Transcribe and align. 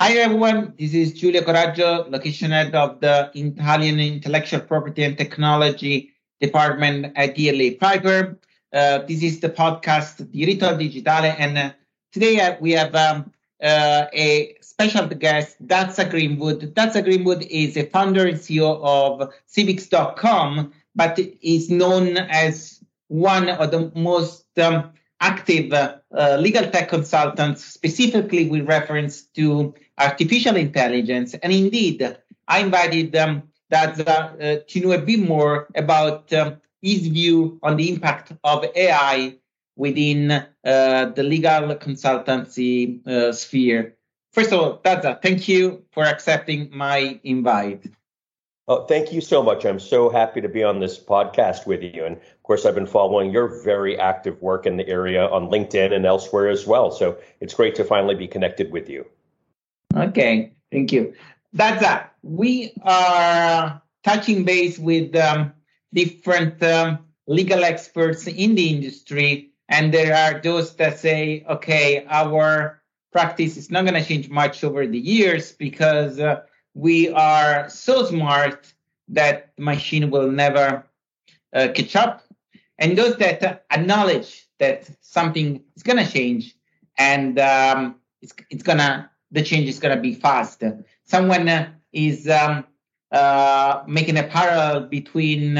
Hi 0.00 0.12
everyone, 0.12 0.74
this 0.78 0.94
is 0.94 1.12
Giulio 1.12 1.42
Coraggio, 1.42 2.08
location 2.08 2.52
head 2.52 2.72
of 2.72 3.00
the 3.00 3.32
Italian 3.34 3.98
Intellectual 3.98 4.60
Property 4.60 5.02
and 5.02 5.18
Technology 5.18 6.12
Department 6.40 7.12
at 7.16 7.34
DLA 7.34 7.80
Piper. 7.80 8.38
Uh, 8.72 8.98
this 9.08 9.24
is 9.24 9.40
the 9.40 9.48
podcast 9.48 10.24
Diritto 10.30 10.78
Digitale, 10.78 11.34
and 11.36 11.58
uh, 11.58 11.72
today 12.12 12.38
uh, 12.38 12.54
we 12.60 12.70
have 12.70 12.94
um, 12.94 13.32
uh, 13.60 14.04
a 14.12 14.54
special 14.60 15.08
guest, 15.08 15.56
Dazza 15.66 16.08
Greenwood. 16.08 16.76
Dazza 16.76 17.02
Greenwood 17.02 17.42
is 17.50 17.76
a 17.76 17.86
founder 17.86 18.24
and 18.24 18.38
CEO 18.38 18.80
of 18.80 19.34
Civics.com, 19.46 20.72
but 20.94 21.18
is 21.42 21.70
known 21.70 22.18
as 22.18 22.84
one 23.08 23.48
of 23.48 23.72
the 23.72 23.90
most 23.96 24.46
um, 24.60 24.92
active 25.20 25.72
uh, 25.72 26.36
legal 26.38 26.70
tech 26.70 26.88
consultants, 26.88 27.64
specifically 27.64 28.48
with 28.48 28.64
reference 28.64 29.22
to 29.22 29.74
artificial 29.98 30.56
intelligence. 30.56 31.34
And 31.34 31.52
indeed, 31.52 32.16
I 32.46 32.60
invited 32.60 33.14
um, 33.16 33.42
uh, 33.70 33.86
to 33.92 34.80
know 34.80 34.92
a 34.92 34.98
bit 34.98 35.20
more 35.20 35.68
about 35.74 36.32
um, 36.32 36.56
his 36.80 37.06
view 37.08 37.58
on 37.62 37.76
the 37.76 37.90
impact 37.90 38.32
of 38.44 38.64
AI 38.74 39.36
within 39.76 40.30
uh, 40.30 40.44
the 40.64 41.22
legal 41.22 41.74
consultancy 41.76 43.06
uh, 43.06 43.32
sphere. 43.32 43.94
First 44.32 44.52
of 44.52 44.60
all, 44.60 44.78
Dazza, 44.78 45.20
thank 45.22 45.48
you 45.48 45.84
for 45.92 46.04
accepting 46.04 46.68
my 46.72 47.18
invite. 47.24 47.86
Oh, 48.66 48.84
thank 48.84 49.12
you 49.12 49.22
so 49.22 49.42
much. 49.42 49.64
I'm 49.64 49.80
so 49.80 50.10
happy 50.10 50.42
to 50.42 50.48
be 50.48 50.62
on 50.62 50.78
this 50.78 50.98
podcast 50.98 51.66
with 51.66 51.82
you. 51.82 52.04
And 52.04 52.16
of 52.16 52.42
course, 52.42 52.66
I've 52.66 52.74
been 52.74 52.86
following 52.86 53.30
your 53.30 53.62
very 53.64 53.98
active 53.98 54.42
work 54.42 54.66
in 54.66 54.76
the 54.76 54.86
area 54.86 55.26
on 55.26 55.48
LinkedIn 55.48 55.92
and 55.94 56.04
elsewhere 56.04 56.48
as 56.48 56.66
well. 56.66 56.90
So 56.90 57.16
it's 57.40 57.54
great 57.54 57.74
to 57.76 57.84
finally 57.84 58.14
be 58.14 58.28
connected 58.28 58.70
with 58.70 58.90
you. 58.90 59.06
Okay, 59.96 60.52
thank 60.70 60.92
you. 60.92 61.14
That's 61.52 61.80
that. 61.80 62.14
We 62.22 62.72
are 62.82 63.82
touching 64.04 64.44
base 64.44 64.78
with 64.78 65.14
um, 65.16 65.52
different 65.94 66.62
um, 66.62 66.98
legal 67.26 67.64
experts 67.64 68.26
in 68.26 68.54
the 68.54 68.68
industry, 68.68 69.50
and 69.68 69.92
there 69.92 70.14
are 70.14 70.40
those 70.40 70.76
that 70.76 70.98
say, 70.98 71.44
okay, 71.48 72.06
our 72.08 72.82
practice 73.12 73.56
is 73.56 73.70
not 73.70 73.84
going 73.84 74.00
to 74.00 74.04
change 74.06 74.28
much 74.28 74.62
over 74.62 74.86
the 74.86 74.98
years 74.98 75.52
because 75.52 76.20
uh, 76.20 76.42
we 76.74 77.08
are 77.10 77.68
so 77.68 78.04
smart 78.04 78.72
that 79.08 79.52
machine 79.58 80.10
will 80.10 80.30
never 80.30 80.84
uh, 81.54 81.68
catch 81.74 81.96
up. 81.96 82.22
And 82.78 82.96
those 82.96 83.16
that 83.16 83.64
acknowledge 83.70 84.46
that 84.58 84.88
something 85.00 85.62
is 85.76 85.82
going 85.82 86.04
to 86.04 86.10
change 86.10 86.54
and 86.98 87.38
um, 87.38 87.96
it's, 88.20 88.34
it's 88.50 88.62
going 88.62 88.78
to 88.78 89.08
the 89.30 89.42
change 89.42 89.68
is 89.68 89.78
going 89.78 89.94
to 89.94 90.00
be 90.00 90.14
fast. 90.14 90.62
Someone 91.04 91.74
is 91.92 92.28
um, 92.28 92.64
uh, 93.12 93.82
making 93.86 94.16
a 94.18 94.24
parallel 94.24 94.88
between 94.88 95.54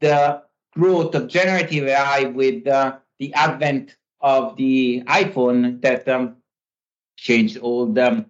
the 0.00 0.42
growth 0.74 1.14
of 1.14 1.28
generative 1.28 1.86
AI 1.86 2.24
with 2.24 2.66
uh, 2.66 2.96
the 3.18 3.32
advent 3.34 3.96
of 4.20 4.56
the 4.56 5.02
iPhone 5.06 5.80
that 5.82 6.08
um, 6.08 6.36
changed 7.16 7.58
all 7.58 7.86
the 7.86 8.24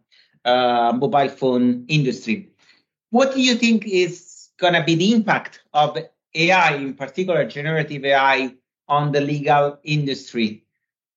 uh, 0.45 0.93
mobile 0.97 1.29
phone 1.29 1.85
industry. 1.89 2.51
What 3.11 3.35
do 3.35 3.41
you 3.41 3.55
think 3.55 3.87
is 3.87 4.49
going 4.59 4.75
to 4.75 4.83
be 4.83 4.95
the 4.95 5.13
impact 5.13 5.63
of 5.73 5.99
AI, 6.35 6.75
in 6.77 6.95
particular 6.95 7.47
generative 7.47 8.05
AI, 8.05 8.55
on 8.89 9.13
the 9.13 9.21
legal 9.21 9.79
industry? 9.85 10.65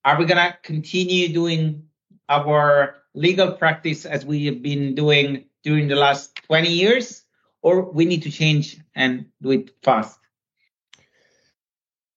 Are 0.04 0.20
we 0.20 0.26
going 0.26 0.38
to 0.38 0.56
continue 0.62 1.34
doing 1.34 1.84
our 2.30 2.98
legal 3.16 3.52
practice 3.54 4.06
as 4.06 4.26
we 4.26 4.46
have 4.46 4.62
been 4.62 4.96
doing 4.96 5.46
during 5.64 5.88
the 5.88 5.96
last 5.96 6.36
20 6.48 6.70
years, 6.70 7.24
or 7.62 7.92
we 7.92 8.06
need 8.06 8.24
to 8.24 8.32
change 8.32 8.78
and 8.94 9.26
do 9.42 9.52
it 9.52 9.72
fast? 9.82 10.20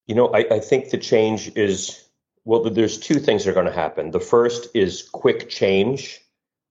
You 0.06 0.14
know, 0.14 0.28
I, 0.34 0.46
I 0.50 0.60
think 0.60 0.90
the 0.90 0.98
change 0.98 1.52
is 1.56 2.08
well, 2.48 2.64
there's 2.70 2.96
two 2.96 3.20
things 3.20 3.44
that 3.44 3.50
are 3.50 3.54
going 3.54 3.66
to 3.66 3.72
happen. 3.72 4.10
The 4.10 4.20
first 4.20 4.68
is 4.74 5.02
quick 5.02 5.50
change, 5.50 6.18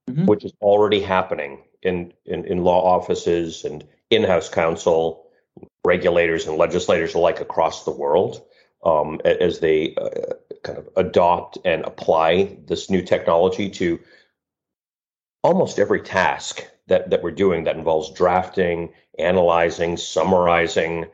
mm-hmm. 0.10 0.26
which 0.26 0.44
is 0.44 0.52
already 0.60 1.00
happening 1.00 1.62
in, 1.84 2.14
in, 2.26 2.46
in 2.46 2.64
law 2.64 2.84
offices 2.84 3.64
and 3.64 3.86
in 4.10 4.24
house 4.24 4.50
counsel, 4.50 5.28
regulators 5.86 6.48
and 6.48 6.58
legislators 6.58 7.14
alike 7.14 7.42
across 7.42 7.86
the 7.86 7.92
world 7.92 8.42
um, 8.84 9.22
as 9.24 9.60
they 9.60 9.94
uh, 9.96 10.34
kind 10.64 10.80
of 10.80 10.90
adopt 10.96 11.60
and 11.64 11.86
apply 11.86 12.58
this 12.66 12.90
new 12.90 13.04
technology 13.04 13.70
to 13.70 14.00
almost 15.44 15.80
every 15.80 16.02
task 16.02 16.66
that, 16.88 17.10
that 17.10 17.24
we're 17.24 17.32
doing 17.32 17.64
that 17.64 17.76
involves 17.76 18.12
drafting, 18.12 18.94
analyzing, 19.20 19.98
summarizing 19.98 21.06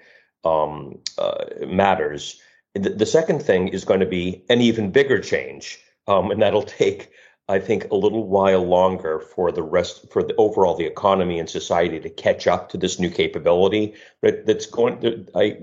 um, 0.43 0.99
uh, 1.17 1.45
matters. 1.65 2.39
The, 2.75 2.89
the, 2.89 3.05
second 3.05 3.41
thing 3.41 3.67
is 3.69 3.85
going 3.85 3.99
to 3.99 4.05
be 4.05 4.43
an 4.49 4.61
even 4.61 4.91
bigger 4.91 5.19
change, 5.19 5.79
um, 6.07 6.31
and 6.31 6.41
that'll 6.41 6.63
take, 6.63 7.11
I 7.47 7.59
think, 7.59 7.89
a 7.91 7.95
little 7.95 8.27
while 8.27 8.63
longer 8.63 9.19
for 9.19 9.51
the 9.51 9.63
rest, 9.63 10.11
for 10.11 10.23
the 10.23 10.35
overall 10.35 10.75
the 10.75 10.85
economy 10.85 11.39
and 11.39 11.49
society 11.49 11.99
to 11.99 12.09
catch 12.09 12.47
up 12.47 12.69
to 12.69 12.77
this 12.77 12.99
new 12.99 13.09
capability. 13.09 13.93
That, 14.21 14.45
that's 14.45 14.65
going. 14.65 15.27
I 15.35 15.59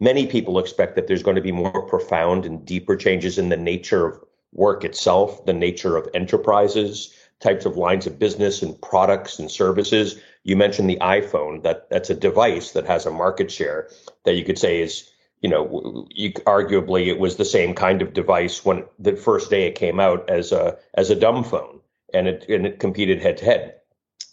many 0.00 0.26
people 0.26 0.58
expect 0.58 0.96
that 0.96 1.06
there's 1.06 1.22
going 1.22 1.36
to 1.36 1.42
be 1.42 1.52
more 1.52 1.86
profound 1.86 2.46
and 2.46 2.64
deeper 2.64 2.96
changes 2.96 3.38
in 3.38 3.48
the 3.48 3.56
nature 3.56 4.06
of 4.06 4.20
work 4.52 4.84
itself, 4.84 5.44
the 5.46 5.52
nature 5.52 5.96
of 5.96 6.08
enterprises, 6.14 7.14
types 7.40 7.64
of 7.64 7.76
lines 7.76 8.06
of 8.06 8.18
business 8.18 8.62
and 8.62 8.80
products 8.80 9.38
and 9.38 9.50
services. 9.50 10.20
You 10.44 10.56
mentioned 10.56 10.88
the 10.88 10.98
iPhone. 11.00 11.62
That 11.62 11.88
that's 11.90 12.10
a 12.10 12.14
device 12.14 12.72
that 12.72 12.86
has 12.86 13.06
a 13.06 13.10
market 13.10 13.50
share 13.50 13.88
that 14.24 14.34
you 14.34 14.44
could 14.44 14.58
say 14.58 14.80
is, 14.80 15.10
you 15.40 15.48
know, 15.48 16.06
you, 16.10 16.32
arguably 16.32 17.06
it 17.06 17.18
was 17.18 17.36
the 17.36 17.44
same 17.44 17.74
kind 17.74 18.02
of 18.02 18.12
device 18.12 18.64
when 18.64 18.84
the 18.98 19.16
first 19.16 19.50
day 19.50 19.66
it 19.66 19.74
came 19.74 19.98
out 19.98 20.28
as 20.28 20.52
a 20.52 20.78
as 20.94 21.10
a 21.10 21.16
dumb 21.16 21.42
phone, 21.42 21.80
and 22.14 22.28
it 22.28 22.46
and 22.48 22.66
it 22.66 22.78
competed 22.78 23.20
head 23.20 23.38
to 23.38 23.44
head. 23.44 23.74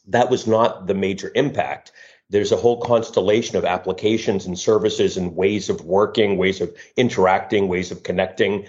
That 0.07 0.29
was 0.29 0.47
not 0.47 0.87
the 0.87 0.93
major 0.93 1.31
impact. 1.35 1.91
There's 2.29 2.51
a 2.51 2.57
whole 2.57 2.81
constellation 2.81 3.55
of 3.55 3.63
applications 3.63 4.45
and 4.45 4.59
services 4.59 5.15
and 5.15 5.35
ways 5.35 5.69
of 5.69 5.85
working, 5.85 6.37
ways 6.37 6.59
of 6.59 6.75
interacting, 6.97 7.69
ways 7.69 7.91
of 7.91 8.03
connecting. 8.03 8.65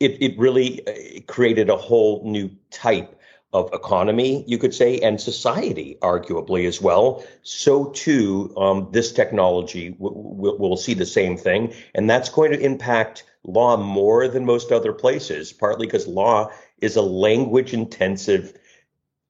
It 0.00 0.20
it 0.20 0.38
really 0.38 0.86
uh, 0.86 1.20
created 1.28 1.70
a 1.70 1.76
whole 1.76 2.22
new 2.24 2.50
type 2.70 3.15
of 3.56 3.72
economy, 3.72 4.44
you 4.46 4.58
could 4.58 4.74
say, 4.74 4.98
and 5.00 5.18
society, 5.18 5.96
arguably 6.02 6.66
as 6.68 6.82
well. 6.82 7.24
So 7.42 7.86
too, 7.86 8.52
um, 8.58 8.88
this 8.92 9.12
technology 9.12 9.90
w- 9.90 10.14
w- 10.14 10.58
will 10.58 10.76
see 10.76 10.92
the 10.94 11.06
same 11.06 11.38
thing, 11.38 11.72
and 11.94 12.08
that's 12.08 12.28
going 12.28 12.52
to 12.52 12.60
impact 12.60 13.24
law 13.44 13.76
more 13.78 14.28
than 14.28 14.44
most 14.44 14.72
other 14.72 14.92
places. 14.92 15.54
Partly 15.54 15.86
because 15.86 16.06
law 16.06 16.50
is 16.82 16.96
a 16.96 17.02
language-intensive 17.02 18.52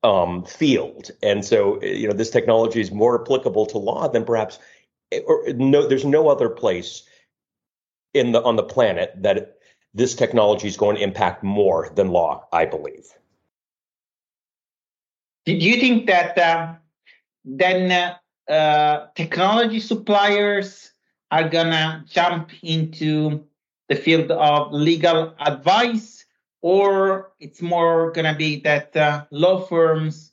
um, 0.03 0.45
field, 0.45 1.11
and 1.23 1.45
so 1.45 1.81
you 1.83 2.09
know 2.09 2.15
this 2.15 2.31
technology 2.31 2.81
is 2.81 2.91
more 2.91 3.21
applicable 3.23 3.67
to 3.67 3.79
law 3.79 4.09
than 4.09 4.25
perhaps, 4.25 4.59
or 5.27 5.45
no, 5.55 5.87
there's 5.87 6.05
no 6.05 6.29
other 6.29 6.49
place 6.49 7.05
in 8.13 8.33
the 8.33 8.43
on 8.43 8.57
the 8.57 8.63
planet 8.65 9.13
that 9.23 9.59
this 9.95 10.15
technology 10.17 10.67
is 10.67 10.77
going 10.77 10.97
to 10.97 11.03
impact 11.03 11.45
more 11.45 11.91
than 11.95 12.09
law. 12.11 12.49
I 12.53 12.67
believe. 12.67 13.07
Do 15.47 15.53
you 15.53 15.79
think 15.79 16.07
that 16.07 16.37
uh, 16.37 16.75
then 17.45 18.17
uh, 18.49 19.07
technology 19.15 19.79
suppliers 19.79 20.91
are 21.31 21.49
gonna 21.49 22.05
jump 22.09 22.51
into 22.65 23.45
the 23.89 23.95
field 23.95 24.33
of 24.33 24.73
legal 24.73 25.35
advice, 25.39 26.25
or 26.63 27.31
it's 27.39 27.63
more 27.63 28.11
gonna 28.11 28.35
be 28.35 28.59
that 28.63 28.97
uh, 28.97 29.25
law 29.31 29.61
firms 29.61 30.33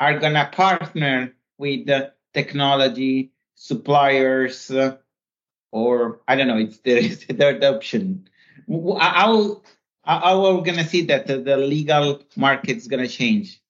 are 0.00 0.18
gonna 0.18 0.48
partner 0.50 1.34
with 1.58 1.84
the 1.84 2.14
technology 2.32 3.32
suppliers, 3.56 4.70
uh, 4.70 4.96
or 5.72 6.20
I 6.26 6.36
don't 6.36 6.48
know, 6.48 6.56
it's 6.56 6.78
there 6.84 6.96
is 6.96 7.26
a 7.28 7.34
third 7.34 7.62
option. 7.62 8.28
How 8.66 9.60
how 10.04 10.44
are 10.46 10.54
we 10.54 10.62
gonna 10.62 10.88
see 10.88 11.04
that 11.04 11.26
the, 11.26 11.36
the 11.36 11.58
legal 11.58 12.22
market's 12.34 12.86
gonna 12.86 13.08
change? 13.08 13.60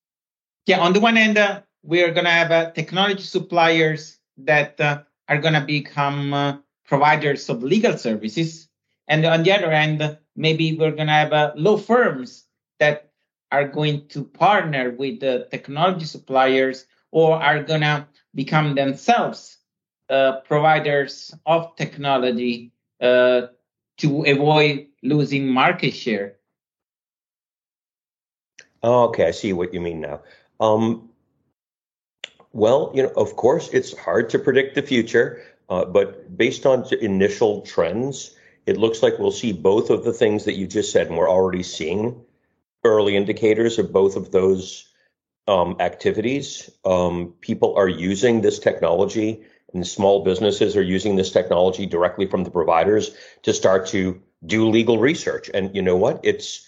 Yeah, 0.66 0.80
on 0.80 0.92
the 0.92 1.00
one 1.00 1.16
end, 1.16 1.36
uh, 1.38 1.60
we 1.82 2.02
are 2.02 2.10
going 2.10 2.24
to 2.24 2.30
have 2.30 2.50
uh, 2.50 2.70
technology 2.70 3.22
suppliers 3.22 4.18
that 4.38 4.80
uh, 4.80 5.02
are 5.28 5.38
going 5.38 5.54
to 5.54 5.60
become 5.60 6.32
uh, 6.32 6.56
providers 6.86 7.48
of 7.48 7.62
legal 7.62 7.98
services. 7.98 8.68
And 9.06 9.24
on 9.26 9.42
the 9.42 9.52
other 9.52 9.70
end, 9.70 10.18
maybe 10.34 10.76
we're 10.76 10.92
going 10.92 11.08
to 11.08 11.12
have 11.12 11.32
uh, 11.32 11.52
law 11.56 11.76
firms 11.76 12.44
that 12.78 13.10
are 13.52 13.68
going 13.68 14.08
to 14.08 14.24
partner 14.24 14.90
with 14.90 15.20
the 15.20 15.46
technology 15.50 16.06
suppliers 16.06 16.86
or 17.12 17.36
are 17.36 17.62
going 17.62 17.82
to 17.82 18.06
become 18.34 18.74
themselves 18.74 19.58
uh, 20.08 20.40
providers 20.40 21.34
of 21.46 21.76
technology 21.76 22.72
to 23.00 24.24
avoid 24.26 24.86
losing 25.02 25.46
market 25.46 25.92
share. 25.92 26.36
Oh, 28.82 29.04
okay, 29.04 29.28
I 29.28 29.30
see 29.30 29.52
what 29.52 29.72
you 29.72 29.80
mean 29.80 30.00
now. 30.00 30.22
Um, 30.60 31.10
well, 32.52 32.92
you 32.94 33.02
know, 33.02 33.12
of 33.16 33.36
course, 33.36 33.68
it's 33.72 33.96
hard 33.96 34.30
to 34.30 34.38
predict 34.38 34.74
the 34.74 34.82
future, 34.82 35.42
uh, 35.68 35.84
but 35.84 36.36
based 36.36 36.66
on 36.66 36.86
initial 37.00 37.62
trends, 37.62 38.36
it 38.66 38.76
looks 38.76 39.02
like 39.02 39.18
we'll 39.18 39.32
see 39.32 39.52
both 39.52 39.90
of 39.90 40.04
the 40.04 40.12
things 40.12 40.44
that 40.44 40.54
you 40.54 40.66
just 40.66 40.92
said, 40.92 41.08
and 41.08 41.16
we're 41.16 41.28
already 41.28 41.62
seeing 41.62 42.24
early 42.84 43.16
indicators 43.16 43.78
of 43.78 43.92
both 43.92 44.16
of 44.16 44.30
those 44.30 44.86
um, 45.48 45.76
activities. 45.80 46.70
Um, 46.84 47.34
people 47.40 47.76
are 47.76 47.88
using 47.88 48.40
this 48.40 48.58
technology, 48.58 49.42
and 49.72 49.86
small 49.86 50.24
businesses 50.24 50.76
are 50.76 50.82
using 50.82 51.16
this 51.16 51.32
technology 51.32 51.86
directly 51.86 52.26
from 52.26 52.44
the 52.44 52.50
providers 52.50 53.10
to 53.42 53.52
start 53.52 53.88
to 53.88 54.22
do 54.46 54.68
legal 54.68 54.98
research. 54.98 55.50
And 55.52 55.74
you 55.74 55.82
know 55.82 55.96
what? 55.96 56.20
It's 56.22 56.66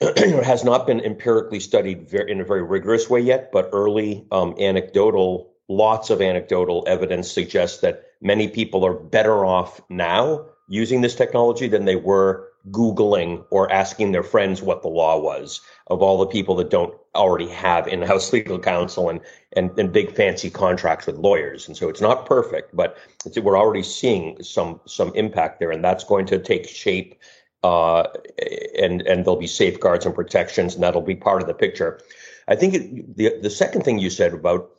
it 0.00 0.44
has 0.44 0.64
not 0.64 0.86
been 0.86 1.00
empirically 1.00 1.60
studied 1.60 2.12
in 2.12 2.40
a 2.40 2.44
very 2.44 2.62
rigorous 2.62 3.08
way 3.08 3.20
yet, 3.20 3.50
but 3.52 3.70
early 3.72 4.26
um, 4.30 4.54
anecdotal, 4.58 5.52
lots 5.68 6.10
of 6.10 6.20
anecdotal 6.20 6.84
evidence 6.86 7.30
suggests 7.30 7.80
that 7.80 8.04
many 8.20 8.48
people 8.48 8.84
are 8.84 8.94
better 8.94 9.44
off 9.44 9.80
now 9.88 10.44
using 10.68 11.00
this 11.00 11.14
technology 11.14 11.68
than 11.68 11.84
they 11.84 11.96
were 11.96 12.48
Googling 12.70 13.44
or 13.50 13.70
asking 13.70 14.10
their 14.10 14.24
friends 14.24 14.60
what 14.60 14.82
the 14.82 14.88
law 14.88 15.18
was 15.18 15.60
of 15.86 16.02
all 16.02 16.18
the 16.18 16.26
people 16.26 16.56
that 16.56 16.70
don't 16.70 16.94
already 17.14 17.48
have 17.48 17.86
in-house 17.86 18.32
legal 18.32 18.58
counsel 18.58 19.08
and, 19.08 19.20
and, 19.54 19.70
and 19.78 19.92
big 19.92 20.14
fancy 20.14 20.50
contracts 20.50 21.06
with 21.06 21.16
lawyers. 21.16 21.68
And 21.68 21.76
so 21.76 21.88
it's 21.88 22.00
not 22.00 22.26
perfect, 22.26 22.74
but 22.74 22.98
we're 23.40 23.58
already 23.58 23.84
seeing 23.84 24.42
some, 24.42 24.80
some 24.84 25.12
impact 25.14 25.60
there 25.60 25.70
and 25.70 25.84
that's 25.84 26.02
going 26.02 26.26
to 26.26 26.38
take 26.38 26.68
shape 26.68 27.14
uh, 27.66 28.06
and, 28.78 29.02
and 29.02 29.24
there'll 29.24 29.40
be 29.40 29.46
safeguards 29.46 30.06
and 30.06 30.14
protections 30.14 30.74
and 30.74 30.82
that'll 30.84 31.00
be 31.00 31.16
part 31.16 31.42
of 31.42 31.48
the 31.48 31.54
picture. 31.54 32.00
I 32.46 32.54
think 32.54 32.74
it, 32.74 33.16
the, 33.16 33.32
the 33.42 33.50
second 33.50 33.82
thing 33.82 33.98
you 33.98 34.10
said 34.10 34.32
about 34.32 34.70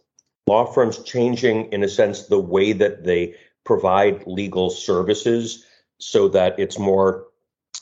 law 0.47 0.65
firms 0.65 1.03
changing 1.03 1.71
in 1.73 1.83
a 1.83 1.89
sense 1.89 2.27
the 2.27 2.39
way 2.39 2.71
that 2.73 3.03
they 3.03 3.35
provide 3.65 4.25
legal 4.25 4.69
services 4.69 5.65
so 5.99 6.29
that 6.29 6.57
it's 6.57 6.79
more 6.79 7.25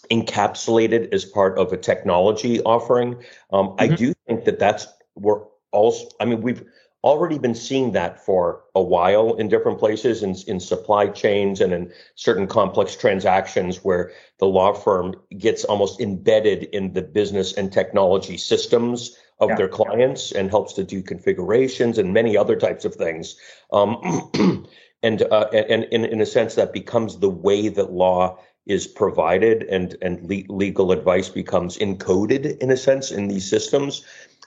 encapsulated 0.10 1.13
as 1.13 1.24
part 1.24 1.57
of 1.60 1.72
a 1.72 1.78
technology 1.78 2.62
offering. 2.62 3.16
Um, 3.54 3.68
mm-hmm. 3.68 3.81
I 3.84 3.88
do 3.88 4.13
think 4.25 4.46
that 4.46 4.57
that's 4.57 4.88
we're 5.16 5.42
also. 5.72 6.07
I 6.19 6.25
mean, 6.25 6.42
we've 6.42 6.63
already 7.06 7.38
been 7.38 7.56
seeing 7.56 7.92
that 7.92 8.25
for 8.25 8.63
a 8.74 8.81
while 8.81 9.36
in 9.36 9.48
different 9.48 9.78
places, 9.78 10.24
in 10.24 10.36
in 10.48 10.60
supply 10.60 11.07
chains 11.07 11.62
and 11.62 11.72
in 11.72 11.94
certain 12.16 12.48
complex 12.48 12.96
transactions 12.96 13.84
where 13.84 14.12
the 14.40 14.48
law 14.48 14.74
firm 14.74 15.16
gets 15.38 15.63
almost 15.63 16.02
embedded 16.02 16.63
in 16.63 16.94
the 16.94 17.04
business 17.04 17.54
and 17.54 17.72
technology 17.72 18.38
systems 18.38 19.18
of 19.40 19.50
yeah. 19.50 19.56
their 19.56 19.68
clients 19.68 20.31
and 20.31 20.50
helps 20.50 20.74
to 20.74 20.84
do 20.84 21.02
configurations 21.02 21.98
and 21.98 22.13
many 22.13 22.36
other 22.36 22.56
types 22.56 22.86
of 22.86 22.96
things. 22.96 23.38
Um, 23.72 24.31
and, 25.04 25.22
uh, 25.22 25.50
and, 25.54 25.84
and 25.92 26.06
in 26.06 26.22
a 26.22 26.25
sense, 26.25 26.56
that 26.56 26.74
becomes 26.74 27.19
the 27.19 27.30
way 27.30 27.68
that 27.68 27.92
law 27.92 28.40
is 28.66 28.88
provided 28.88 29.62
and 29.63 29.96
and 30.02 30.28
le- 30.28 30.52
legal 30.52 30.92
advice 30.92 31.30
becomes 31.30 31.78
encoded 31.78 32.57
in 32.57 32.72
a 32.72 32.78
sense 32.78 33.12
in 33.12 33.28
these 33.28 33.48
systems 33.48 34.04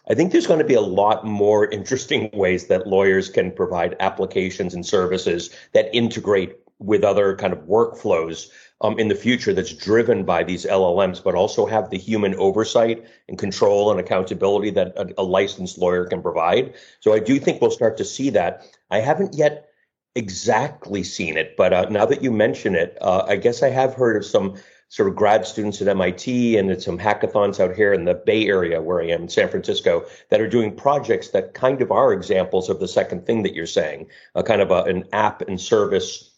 i 0.09 0.15
think 0.15 0.33
there's 0.33 0.47
going 0.47 0.59
to 0.59 0.65
be 0.65 0.75
a 0.75 0.81
lot 0.81 1.25
more 1.25 1.67
interesting 1.71 2.31
ways 2.35 2.67
that 2.67 2.87
lawyers 2.87 3.29
can 3.29 3.53
provide 3.53 3.97
applications 4.01 4.75
and 4.75 4.85
services 4.85 5.51
that 5.73 5.95
integrate 5.95 6.59
with 6.79 7.05
other 7.05 7.35
kind 7.37 7.53
of 7.53 7.61
workflows 7.61 8.49
um, 8.81 8.99
in 8.99 9.09
the 9.09 9.15
future 9.15 9.53
that's 9.53 9.73
driven 9.73 10.25
by 10.25 10.45
these 10.45 10.65
LLMs, 10.65 11.23
but 11.23 11.35
also 11.35 11.67
have 11.67 11.91
the 11.91 11.99
human 11.99 12.35
oversight 12.37 13.05
and 13.29 13.39
control 13.39 13.91
and 13.91 13.99
accountability 13.99 14.71
that 14.71 14.97
a, 14.97 15.09
a 15.19 15.25
licensed 15.25 15.79
lawyer 15.79 16.07
can 16.07 16.23
provide. 16.23 16.75
So 17.01 17.13
I 17.13 17.19
do 17.19 17.39
think 17.41 17.61
we'll 17.61 17.73
start 17.73 17.97
to 17.99 18.05
see 18.05 18.31
that. 18.31 18.63
I 18.91 19.01
haven't 19.01 19.35
yet 19.35 19.69
exactly 20.15 21.03
seen 21.03 21.37
it, 21.37 21.57
but 21.57 21.73
uh, 21.73 21.89
now 21.91 22.07
that 22.07 22.23
you 22.23 22.31
mention 22.31 22.75
it, 22.75 22.97
uh, 23.01 23.25
I 23.27 23.37
guess 23.37 23.63
I 23.63 23.71
have 23.71 23.95
heard 23.95 24.17
of 24.17 24.25
some 24.25 24.55
sort 24.89 25.09
of 25.09 25.17
grad 25.17 25.47
students 25.47 25.81
at 25.83 25.89
MIT 25.89 26.57
and 26.57 26.71
at 26.71 26.83
some 26.83 26.99
hackathons 26.99 27.61
out 27.61 27.77
here 27.77 27.93
in 27.93 28.05
the 28.05 28.15
Bay 28.15 28.47
Area 28.47 28.81
where 28.81 29.03
I 29.03 29.09
am 29.09 29.23
in 29.23 29.29
San 29.29 29.49
Francisco 29.49 30.07
that 30.31 30.41
are 30.41 30.49
doing 30.49 30.75
projects 30.75 31.29
that 31.29 31.55
kind 31.55 31.83
of 31.83 31.93
are 31.93 32.13
examples 32.13 32.71
of 32.71 32.81
the 32.81 32.89
second 32.89 33.27
thing 33.27 33.43
that 33.43 33.55
you're 33.55 33.67
saying, 33.67 34.07
a 34.35 34.43
kind 34.43 34.63
of 34.63 34.71
a, 34.71 34.85
an 34.85 35.05
app 35.13 35.43
and 35.43 35.61
service 35.61 36.35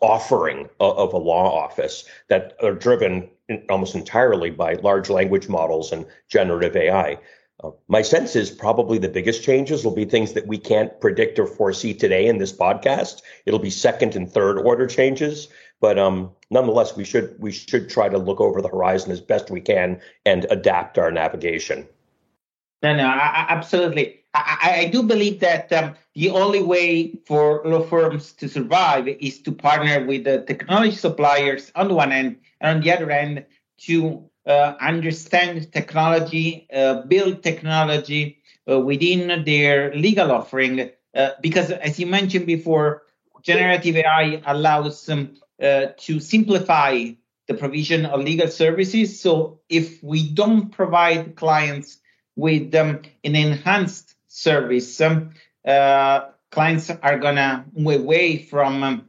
offering 0.00 0.68
of, 0.78 0.96
of 0.96 1.12
a 1.12 1.18
law 1.18 1.64
office 1.64 2.04
that 2.28 2.56
are 2.62 2.74
driven 2.74 3.28
almost 3.68 3.94
entirely 3.94 4.50
by 4.50 4.74
large 4.74 5.10
language 5.10 5.48
models 5.48 5.92
and 5.92 6.06
generative 6.28 6.76
AI. 6.76 7.18
Uh, 7.64 7.70
my 7.88 8.02
sense 8.02 8.36
is 8.36 8.50
probably 8.50 8.98
the 8.98 9.08
biggest 9.08 9.42
changes 9.42 9.82
will 9.82 9.94
be 9.94 10.04
things 10.04 10.34
that 10.34 10.46
we 10.46 10.58
can't 10.58 11.00
predict 11.00 11.38
or 11.38 11.46
foresee 11.46 11.94
today 11.94 12.26
in 12.26 12.36
this 12.36 12.52
podcast. 12.52 13.22
It'll 13.46 13.58
be 13.58 13.70
second 13.70 14.14
and 14.14 14.30
third 14.30 14.58
order 14.58 14.86
changes, 14.86 15.48
but 15.80 15.98
um, 15.98 16.30
nonetheless, 16.50 16.96
we 16.96 17.04
should 17.04 17.34
we 17.38 17.52
should 17.52 17.88
try 17.88 18.08
to 18.08 18.18
look 18.18 18.40
over 18.40 18.62
the 18.62 18.68
horizon 18.68 19.12
as 19.12 19.20
best 19.20 19.50
we 19.50 19.60
can 19.60 20.00
and 20.24 20.46
adapt 20.50 20.98
our 20.98 21.10
navigation. 21.10 21.86
No, 22.82 22.94
no, 22.94 23.06
I, 23.06 23.46
absolutely. 23.48 24.20
I, 24.34 24.82
I, 24.82 24.88
do 24.88 25.02
believe 25.02 25.40
that 25.40 25.72
um, 25.72 25.94
the 26.14 26.28
only 26.28 26.62
way 26.62 27.18
for 27.26 27.62
law 27.64 27.82
firms 27.82 28.32
to 28.34 28.48
survive 28.48 29.08
is 29.08 29.40
to 29.40 29.52
partner 29.52 30.04
with 30.04 30.24
the 30.24 30.42
technology 30.42 30.94
suppliers 30.94 31.72
on 31.74 31.88
the 31.88 31.94
one 31.94 32.12
end, 32.12 32.36
and 32.60 32.76
on 32.76 32.82
the 32.82 32.92
other 32.92 33.10
end, 33.10 33.46
to 33.78 34.28
uh, 34.46 34.74
understand 34.80 35.72
technology, 35.72 36.68
uh, 36.72 37.02
build 37.02 37.42
technology 37.42 38.38
uh, 38.70 38.78
within 38.78 39.44
their 39.44 39.94
legal 39.94 40.30
offering. 40.30 40.90
because, 41.40 41.70
as 41.70 41.98
you 41.98 42.06
mentioned 42.06 42.46
before, 42.46 43.02
generative 43.42 43.96
AI 43.96 44.42
allows 44.44 45.08
them 45.58 45.94
to 45.98 46.20
simplify 46.20 47.10
the 47.48 47.54
provision 47.54 48.06
of 48.06 48.20
legal 48.20 48.48
services. 48.48 49.20
So, 49.20 49.60
if 49.68 50.02
we 50.02 50.28
don't 50.28 50.70
provide 50.70 51.36
clients 51.36 51.98
with 52.34 52.74
um, 52.74 53.02
an 53.24 53.36
enhanced 53.36 54.14
service, 54.26 55.00
um, 55.00 55.30
uh, 55.66 56.28
clients 56.50 56.90
are 56.90 57.18
gonna 57.18 57.64
move 57.74 58.00
away 58.00 58.38
from 58.38 58.82
um, 58.82 59.08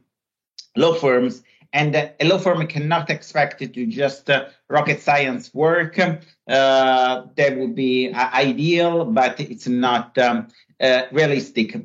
law 0.76 0.94
firms 0.94 1.42
and 1.72 1.94
a 1.94 2.14
law 2.22 2.38
firm 2.38 2.66
cannot 2.66 3.10
expect 3.10 3.60
it 3.60 3.74
to 3.74 3.86
just 3.86 4.30
uh, 4.30 4.46
rocket 4.68 5.00
science 5.00 5.52
work. 5.52 5.98
Uh, 5.98 7.22
that 7.36 7.56
would 7.56 7.74
be 7.74 8.10
uh, 8.10 8.30
ideal, 8.32 9.04
but 9.04 9.38
it's 9.38 9.68
not 9.68 10.16
um, 10.18 10.48
uh, 10.80 11.02
realistic. 11.12 11.76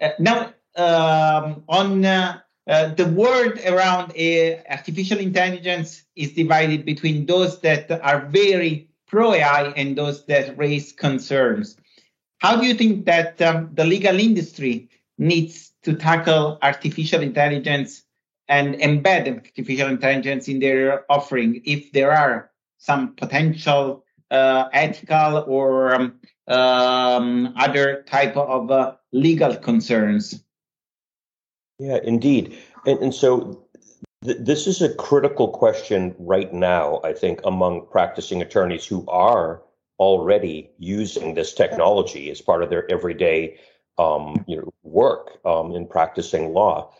Uh, 0.00 0.10
now, 0.18 0.52
um, 0.76 1.64
on 1.68 2.43
uh, 2.66 2.94
the 2.94 3.06
world 3.06 3.58
around 3.66 4.12
artificial 4.70 5.18
intelligence 5.18 6.04
is 6.16 6.32
divided 6.32 6.84
between 6.84 7.26
those 7.26 7.60
that 7.60 7.90
are 7.90 8.26
very 8.26 8.88
pro 9.06 9.34
AI 9.34 9.64
and 9.76 9.96
those 9.96 10.24
that 10.26 10.56
raise 10.56 10.92
concerns. 10.92 11.76
How 12.38 12.56
do 12.60 12.66
you 12.66 12.74
think 12.74 13.06
that 13.06 13.40
um, 13.42 13.70
the 13.74 13.84
legal 13.84 14.18
industry 14.18 14.88
needs 15.18 15.72
to 15.82 15.94
tackle 15.94 16.58
artificial 16.62 17.22
intelligence 17.22 18.02
and 18.48 18.74
embed 18.76 19.28
artificial 19.28 19.88
intelligence 19.88 20.48
in 20.48 20.58
their 20.58 21.10
offering 21.10 21.62
if 21.64 21.92
there 21.92 22.12
are 22.12 22.50
some 22.78 23.14
potential 23.14 24.04
uh, 24.30 24.68
ethical 24.72 25.44
or 25.46 25.94
um, 25.94 26.20
um, 26.48 27.54
other 27.56 28.02
type 28.06 28.36
of 28.36 28.70
uh, 28.70 28.94
legal 29.12 29.56
concerns. 29.56 30.43
Yeah, 31.78 31.98
indeed. 32.04 32.58
And, 32.86 32.98
and 33.00 33.14
so 33.14 33.66
th- 34.24 34.38
this 34.40 34.66
is 34.66 34.82
a 34.82 34.94
critical 34.94 35.48
question 35.48 36.14
right 36.18 36.52
now, 36.52 37.00
I 37.04 37.12
think, 37.12 37.40
among 37.44 37.86
practicing 37.88 38.42
attorneys 38.42 38.86
who 38.86 39.04
are 39.08 39.62
already 39.98 40.70
using 40.78 41.34
this 41.34 41.54
technology 41.54 42.30
as 42.30 42.40
part 42.40 42.62
of 42.62 42.70
their 42.70 42.90
everyday 42.90 43.58
um, 43.98 44.44
you 44.48 44.56
know, 44.56 44.72
work 44.82 45.38
um, 45.46 45.72
in 45.76 45.86
practicing 45.86 46.52
law 46.52 46.92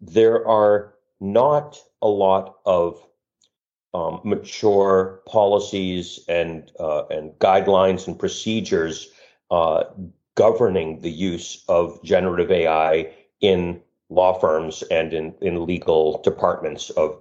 there 0.00 0.46
are 0.46 0.94
not 1.20 1.78
a 2.02 2.08
lot 2.08 2.56
of 2.66 3.02
um, 3.94 4.20
mature 4.24 5.22
policies 5.26 6.20
and 6.28 6.72
uh, 6.78 7.06
and 7.06 7.32
guidelines 7.38 8.06
and 8.06 8.18
procedures 8.18 9.10
uh, 9.50 9.84
governing 10.34 11.00
the 11.00 11.10
use 11.10 11.64
of 11.68 12.02
generative 12.04 12.50
AI 12.50 13.12
in 13.40 13.80
law 14.10 14.32
firms 14.38 14.82
and 14.90 15.12
in, 15.12 15.34
in 15.42 15.66
legal 15.66 16.22
departments 16.22 16.88
of 16.90 17.20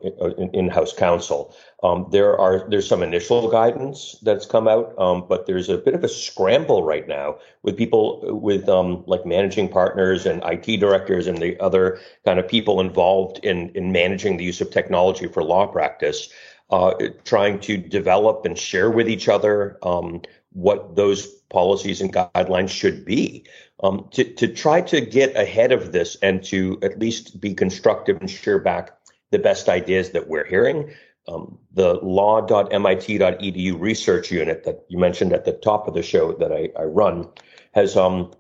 in-house 0.54 0.94
counsel. 0.94 1.54
Um, 1.84 2.08
there 2.12 2.40
are 2.40 2.68
there's 2.70 2.88
some 2.88 3.04
initial 3.04 3.50
guidance 3.50 4.16
that's 4.24 4.46
come 4.46 4.68
out, 4.68 4.98
um, 4.98 5.26
but 5.28 5.46
there's 5.48 5.70
a 5.70 5.78
bit 5.78 5.94
of 5.94 6.04
a 6.04 6.08
scramble 6.08 6.84
right 6.84 7.08
now 7.08 7.38
with 7.62 7.78
people 7.78 8.22
with 8.40 8.70
um, 8.70 9.04
like 9.06 9.26
managing 9.26 9.68
partners 9.68 10.26
and 10.26 10.42
IT 10.46 10.80
directors 10.80 11.28
and 11.28 11.40
the 11.40 11.60
other 11.60 12.00
kind 12.24 12.40
of 12.40 12.48
people 12.48 12.80
involved 12.80 13.44
in 13.44 13.70
in 13.70 13.92
managing 13.92 14.38
the 14.38 14.46
use 14.46 14.62
of 14.62 14.72
technology 14.72 15.28
for 15.28 15.44
law 15.44 15.68
practice, 15.68 16.30
uh, 16.70 16.94
trying 17.26 17.60
to 17.60 17.76
develop 17.76 18.46
and 18.46 18.58
share 18.58 18.90
with 18.90 19.10
each 19.10 19.28
other 19.28 19.78
um, 19.84 20.22
what 20.58 20.96
those 20.96 21.28
policies 21.50 22.02
and 22.02 22.12
guidelines 22.12 22.70
should 22.70 23.06
be. 23.06 23.46
Um, 23.84 24.10
to, 24.14 24.24
to 24.24 24.48
try 24.48 24.82
to 24.82 25.00
get 25.02 25.36
ahead 25.36 25.72
of 25.72 25.92
this 25.92 26.18
and 26.24 26.44
to 26.46 26.80
at 26.82 26.98
least 26.98 27.40
be 27.40 27.54
constructive 27.54 28.18
and 28.20 28.30
share 28.30 28.58
back 28.58 28.98
the 29.30 29.38
best 29.38 29.70
ideas 29.70 30.10
that 30.12 30.28
we're 30.28 30.46
hearing. 30.46 30.90
Um, 31.28 31.60
the 31.74 31.96
law.mit.edu 32.02 33.80
research 33.80 34.32
unit 34.32 34.64
that 34.64 34.84
you 34.88 34.98
mentioned 34.98 35.32
at 35.32 35.46
the 35.46 35.52
top 35.52 35.88
of 35.88 35.94
the 35.94 36.02
show 36.02 36.34
that 36.34 36.52
I, 36.52 36.70
I 36.76 36.86
run 36.86 37.30
has 37.74 37.96
um, 37.96 38.32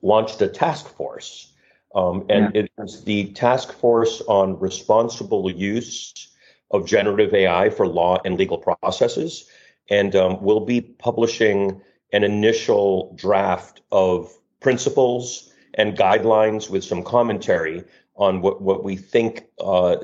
launched 0.00 0.40
a 0.40 0.48
task 0.48 0.88
force. 0.88 1.52
Um, 1.94 2.24
and 2.30 2.54
yeah. 2.54 2.62
it 2.62 2.72
is 2.78 3.04
the 3.04 3.32
task 3.32 3.74
force 3.74 4.22
on 4.26 4.58
responsible 4.58 5.50
use 5.50 6.32
of 6.70 6.86
generative 6.86 7.34
AI 7.34 7.68
for 7.68 7.86
law 7.86 8.22
and 8.24 8.38
legal 8.38 8.56
processes. 8.56 9.50
And 9.90 10.14
um, 10.16 10.42
we'll 10.42 10.64
be 10.64 10.80
publishing 10.80 11.80
an 12.12 12.24
initial 12.24 13.14
draft 13.16 13.80
of 13.90 14.32
principles 14.60 15.52
and 15.74 15.96
guidelines 15.96 16.70
with 16.70 16.84
some 16.84 17.02
commentary 17.02 17.84
on 18.16 18.42
what, 18.42 18.60
what 18.60 18.84
we 18.84 18.96
think 18.96 19.46
uh, 19.58 19.96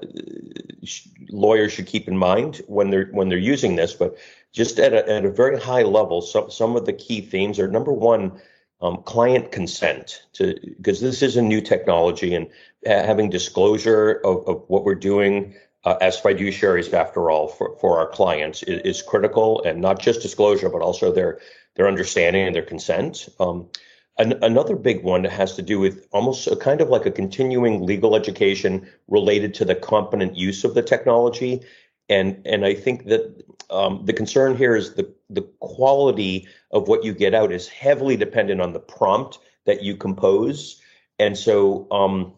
lawyers 1.28 1.72
should 1.72 1.86
keep 1.86 2.08
in 2.08 2.16
mind 2.16 2.62
when 2.66 2.90
they're 2.90 3.08
when 3.12 3.28
they're 3.28 3.38
using 3.38 3.76
this. 3.76 3.92
But 3.92 4.16
just 4.52 4.78
at 4.78 4.92
a, 4.94 5.08
at 5.08 5.24
a 5.24 5.30
very 5.30 5.60
high 5.60 5.82
level, 5.82 6.22
some 6.22 6.50
some 6.50 6.74
of 6.76 6.86
the 6.86 6.92
key 6.92 7.20
themes 7.20 7.58
are 7.58 7.68
number 7.68 7.92
one, 7.92 8.40
um, 8.80 9.02
client 9.02 9.52
consent 9.52 10.22
to 10.34 10.58
because 10.76 11.00
this 11.00 11.22
is 11.22 11.36
a 11.36 11.42
new 11.42 11.60
technology 11.60 12.34
and 12.34 12.48
having 12.86 13.28
disclosure 13.28 14.20
of, 14.24 14.48
of 14.48 14.64
what 14.68 14.84
we're 14.84 14.94
doing 14.94 15.54
uh, 15.88 15.96
as 16.02 16.20
fiduciaries, 16.20 16.92
after 16.92 17.30
all, 17.30 17.48
for, 17.48 17.74
for 17.80 17.98
our 17.98 18.08
clients 18.08 18.62
is, 18.64 18.80
is, 18.82 19.02
critical, 19.02 19.62
and 19.62 19.80
not 19.80 19.98
just 19.98 20.20
disclosure, 20.20 20.68
but 20.68 20.82
also 20.82 21.10
their 21.10 21.40
their 21.76 21.88
understanding 21.88 22.46
and 22.46 22.54
their 22.54 22.68
consent. 22.74 23.26
Um, 23.40 23.70
an, 24.18 24.34
another 24.42 24.76
big 24.76 25.02
one 25.02 25.24
has 25.24 25.54
to 25.54 25.62
do 25.62 25.78
with 25.80 26.06
almost 26.12 26.46
a 26.46 26.56
kind 26.56 26.82
of 26.82 26.90
like 26.90 27.06
a 27.06 27.10
continuing 27.10 27.86
legal 27.86 28.14
education 28.14 28.86
related 29.06 29.54
to 29.54 29.64
the 29.64 29.74
competent 29.74 30.36
use 30.36 30.62
of 30.62 30.74
the 30.74 30.82
technology, 30.82 31.62
and 32.10 32.42
and 32.44 32.66
I 32.66 32.74
think 32.74 33.06
that 33.06 33.42
um, 33.70 34.04
the 34.04 34.12
concern 34.12 34.58
here 34.58 34.76
is 34.76 34.92
the 34.92 35.10
the 35.30 35.48
quality 35.60 36.48
of 36.70 36.88
what 36.88 37.02
you 37.02 37.14
get 37.14 37.32
out 37.32 37.50
is 37.50 37.66
heavily 37.66 38.16
dependent 38.18 38.60
on 38.60 38.74
the 38.74 38.80
prompt 38.80 39.38
that 39.64 39.82
you 39.82 39.96
compose, 39.96 40.82
and 41.18 41.38
so 41.38 41.90
um, 41.90 42.34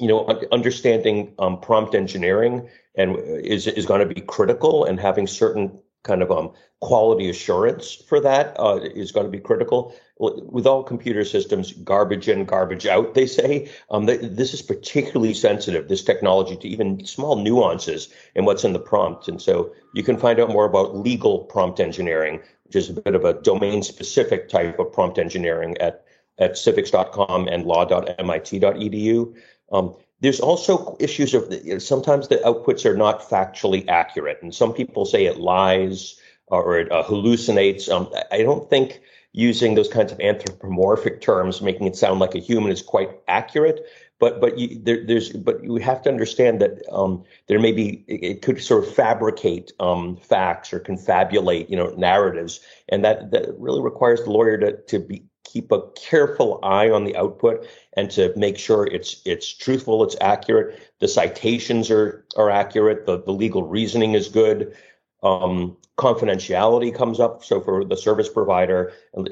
you 0.00 0.08
know, 0.08 0.26
understanding 0.50 1.34
um, 1.38 1.60
prompt 1.60 1.94
engineering 1.94 2.68
and 2.94 3.16
is 3.18 3.66
is 3.66 3.86
going 3.86 4.06
to 4.06 4.14
be 4.14 4.20
critical, 4.20 4.84
and 4.84 4.98
having 4.98 5.26
certain 5.26 5.78
kind 6.02 6.22
of 6.22 6.30
um, 6.30 6.52
quality 6.80 7.28
assurance 7.28 7.94
for 7.94 8.20
that 8.20 8.56
uh, 8.58 8.80
is 8.94 9.12
going 9.12 9.26
to 9.26 9.30
be 9.30 9.38
critical. 9.38 9.94
With 10.18 10.66
all 10.66 10.82
computer 10.82 11.24
systems, 11.24 11.72
garbage 11.72 12.28
in, 12.28 12.44
garbage 12.44 12.86
out, 12.86 13.14
they 13.14 13.26
say. 13.26 13.70
Um, 13.90 14.04
this 14.04 14.52
is 14.52 14.60
particularly 14.60 15.32
sensitive, 15.32 15.88
this 15.88 16.04
technology, 16.04 16.56
to 16.56 16.68
even 16.68 17.06
small 17.06 17.36
nuances 17.36 18.08
in 18.34 18.44
what's 18.44 18.64
in 18.64 18.74
the 18.74 18.78
prompt. 18.78 19.28
And 19.28 19.40
so 19.40 19.72
you 19.94 20.02
can 20.02 20.18
find 20.18 20.38
out 20.38 20.50
more 20.50 20.66
about 20.66 20.96
legal 20.96 21.40
prompt 21.44 21.80
engineering, 21.80 22.40
which 22.64 22.76
is 22.76 22.90
a 22.90 23.00
bit 23.00 23.14
of 23.14 23.24
a 23.24 23.40
domain 23.40 23.82
specific 23.82 24.50
type 24.50 24.78
of 24.78 24.92
prompt 24.92 25.18
engineering 25.18 25.76
at, 25.78 26.04
at 26.38 26.58
civics.com 26.58 27.48
and 27.48 27.64
law.mit.edu. 27.64 29.34
Um, 29.70 29.94
there's 30.20 30.40
also 30.40 30.96
issues 31.00 31.34
of 31.34 31.52
sometimes 31.82 32.28
the 32.28 32.36
outputs 32.36 32.84
are 32.84 32.96
not 32.96 33.22
factually 33.22 33.88
accurate, 33.88 34.42
and 34.42 34.54
some 34.54 34.74
people 34.74 35.04
say 35.04 35.24
it 35.24 35.38
lies 35.38 36.20
or 36.48 36.78
it 36.78 36.92
uh, 36.92 37.02
hallucinates. 37.04 37.88
Um, 37.88 38.12
I 38.30 38.42
don't 38.42 38.68
think 38.68 39.00
using 39.32 39.74
those 39.74 39.88
kinds 39.88 40.12
of 40.12 40.20
anthropomorphic 40.20 41.20
terms, 41.20 41.62
making 41.62 41.86
it 41.86 41.96
sound 41.96 42.20
like 42.20 42.34
a 42.34 42.40
human, 42.40 42.72
is 42.72 42.82
quite 42.82 43.10
accurate. 43.28 43.86
But 44.18 44.40
but 44.40 44.58
you, 44.58 44.78
there, 44.82 45.06
there's 45.06 45.30
but 45.30 45.64
you 45.64 45.76
have 45.76 46.02
to 46.02 46.10
understand 46.10 46.60
that 46.60 46.82
um, 46.92 47.24
there 47.46 47.58
may 47.58 47.72
be 47.72 48.04
it 48.06 48.42
could 48.42 48.62
sort 48.62 48.84
of 48.84 48.94
fabricate 48.94 49.72
um, 49.80 50.16
facts 50.16 50.74
or 50.74 50.80
confabulate 50.80 51.70
you 51.70 51.76
know 51.76 51.94
narratives, 51.96 52.60
and 52.90 53.02
that 53.04 53.30
that 53.30 53.58
really 53.58 53.80
requires 53.80 54.22
the 54.22 54.30
lawyer 54.30 54.58
to 54.58 54.76
to 54.76 54.98
be 54.98 55.24
keep 55.52 55.72
a 55.72 55.82
careful 55.96 56.60
eye 56.62 56.90
on 56.90 57.04
the 57.04 57.16
output 57.16 57.66
and 57.94 58.10
to 58.12 58.32
make 58.36 58.58
sure 58.58 58.86
it's 58.86 59.20
it's 59.24 59.52
truthful, 59.52 60.04
it's 60.04 60.16
accurate, 60.20 60.80
the 61.00 61.08
citations 61.08 61.90
are 61.90 62.24
are 62.36 62.50
accurate, 62.50 63.06
the, 63.06 63.22
the 63.22 63.32
legal 63.32 63.62
reasoning 63.64 64.14
is 64.14 64.28
good. 64.28 64.76
Um, 65.22 65.76
confidentiality 65.98 66.94
comes 66.94 67.20
up. 67.20 67.44
So 67.44 67.60
for 67.60 67.84
the 67.84 67.96
service 67.96 68.28
provider, 68.28 68.92
uh, 69.16 69.24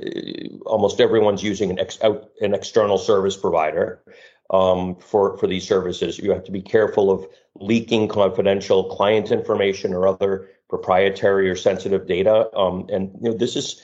almost 0.67 1.01
everyone's 1.01 1.43
using 1.43 1.71
an 1.71 1.79
ex, 1.79 1.99
out, 2.03 2.31
an 2.43 2.53
external 2.53 2.99
service 2.99 3.37
provider 3.37 4.03
um, 4.51 4.97
for 4.97 5.39
for 5.39 5.47
these 5.47 5.67
services. 5.67 6.19
You 6.19 6.33
have 6.33 6.45
to 6.45 6.53
be 6.53 6.63
careful 6.63 7.11
of 7.11 7.27
leaking 7.55 8.09
confidential 8.09 8.85
client 8.85 9.31
information 9.31 9.95
or 9.95 10.07
other 10.07 10.49
proprietary 10.69 11.49
or 11.49 11.57
sensitive 11.57 12.07
data. 12.07 12.55
Um, 12.55 12.87
and 12.93 13.13
you 13.23 13.31
know 13.31 13.37
this 13.37 13.57
is 13.57 13.81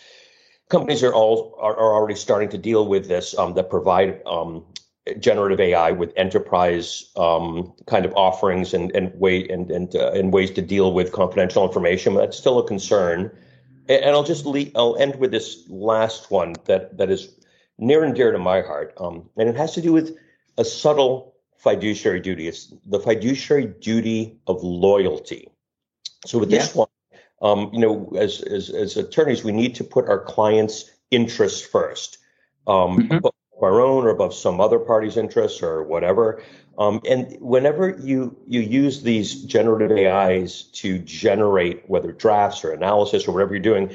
companies 0.69 1.03
are 1.03 1.13
all 1.13 1.57
are, 1.61 1.77
are 1.77 1.95
already 1.95 2.15
starting 2.15 2.49
to 2.51 2.59
deal 2.59 2.87
with 2.87 3.09
this 3.09 3.37
um, 3.39 3.55
that 3.55 3.71
provide 3.71 4.23
um, 4.27 4.65
generative 5.19 5.61
AI 5.61 5.91
with 5.91 6.13
enterprise 6.17 7.11
um, 7.17 7.73
kind 7.87 8.05
of 8.05 8.13
offerings 8.15 8.73
and 8.75 8.95
and 8.97 9.13
way 9.19 9.47
and 9.49 9.71
and 9.71 9.95
uh, 9.95 10.13
and 10.13 10.33
ways 10.33 10.51
to 10.53 10.63
deal 10.63 10.93
with 10.93 11.13
confidential 11.13 11.67
information. 11.67 12.15
But 12.15 12.21
that's 12.21 12.39
still 12.39 12.59
a 12.59 12.67
concern. 12.67 13.31
And, 13.89 14.05
and 14.05 14.11
I'll 14.11 14.25
just 14.25 14.47
leave, 14.47 14.73
I'll 14.75 14.97
end 14.97 15.17
with 15.17 15.31
this 15.31 15.65
last 15.69 16.31
one 16.31 16.55
that 16.65 16.97
that 16.99 17.11
is 17.11 17.35
near 17.79 18.05
and 18.05 18.15
dear 18.15 18.33
to 18.33 18.39
my 18.39 18.63
heart, 18.63 18.95
um, 18.99 19.29
and 19.37 19.49
it 19.49 19.57
has 19.57 19.75
to 19.75 19.83
do 19.83 19.93
with 19.93 20.17
a 20.57 20.65
subtle 20.65 21.35
fiduciary 21.59 22.21
duty. 22.21 22.49
It's 22.49 22.73
the 22.87 23.01
fiduciary 23.01 23.67
duty 23.67 24.39
of 24.47 24.63
loyalty. 24.63 25.49
So 26.27 26.39
with 26.39 26.51
yeah. 26.51 26.59
this 26.59 26.75
one, 26.75 26.89
um, 27.43 27.71
you 27.73 27.81
know, 27.81 28.13
as, 28.17 28.41
as, 28.43 28.71
as 28.71 28.97
attorneys, 28.97 29.45
we 29.45 29.53
need 29.53 29.75
to 29.77 29.85
put 29.85 30.09
our 30.09 30.21
clients' 30.21 30.91
interests 31.11 31.61
first, 31.61 32.19
um, 32.67 32.99
mm-hmm. 32.99 33.15
above 33.15 33.35
our 33.63 33.81
own 33.81 34.05
or 34.05 34.11
above 34.11 34.35
some 34.35 34.61
other 34.61 34.79
party's 34.79 35.17
interests 35.17 35.63
or 35.63 35.83
whatever. 35.83 36.43
Um, 36.79 37.01
and 37.09 37.37
whenever 37.41 37.91
you 38.03 38.37
you 38.47 38.61
use 38.61 39.03
these 39.03 39.45
generative 39.45 39.97
AIs 39.97 40.65
to 40.75 40.99
generate 40.99 41.89
whether 41.89 42.11
drafts 42.11 42.65
or 42.65 42.73
analysis 42.73 43.29
or 43.29 43.33
whatever 43.33 43.55
you're 43.55 43.63
doing, 43.63 43.95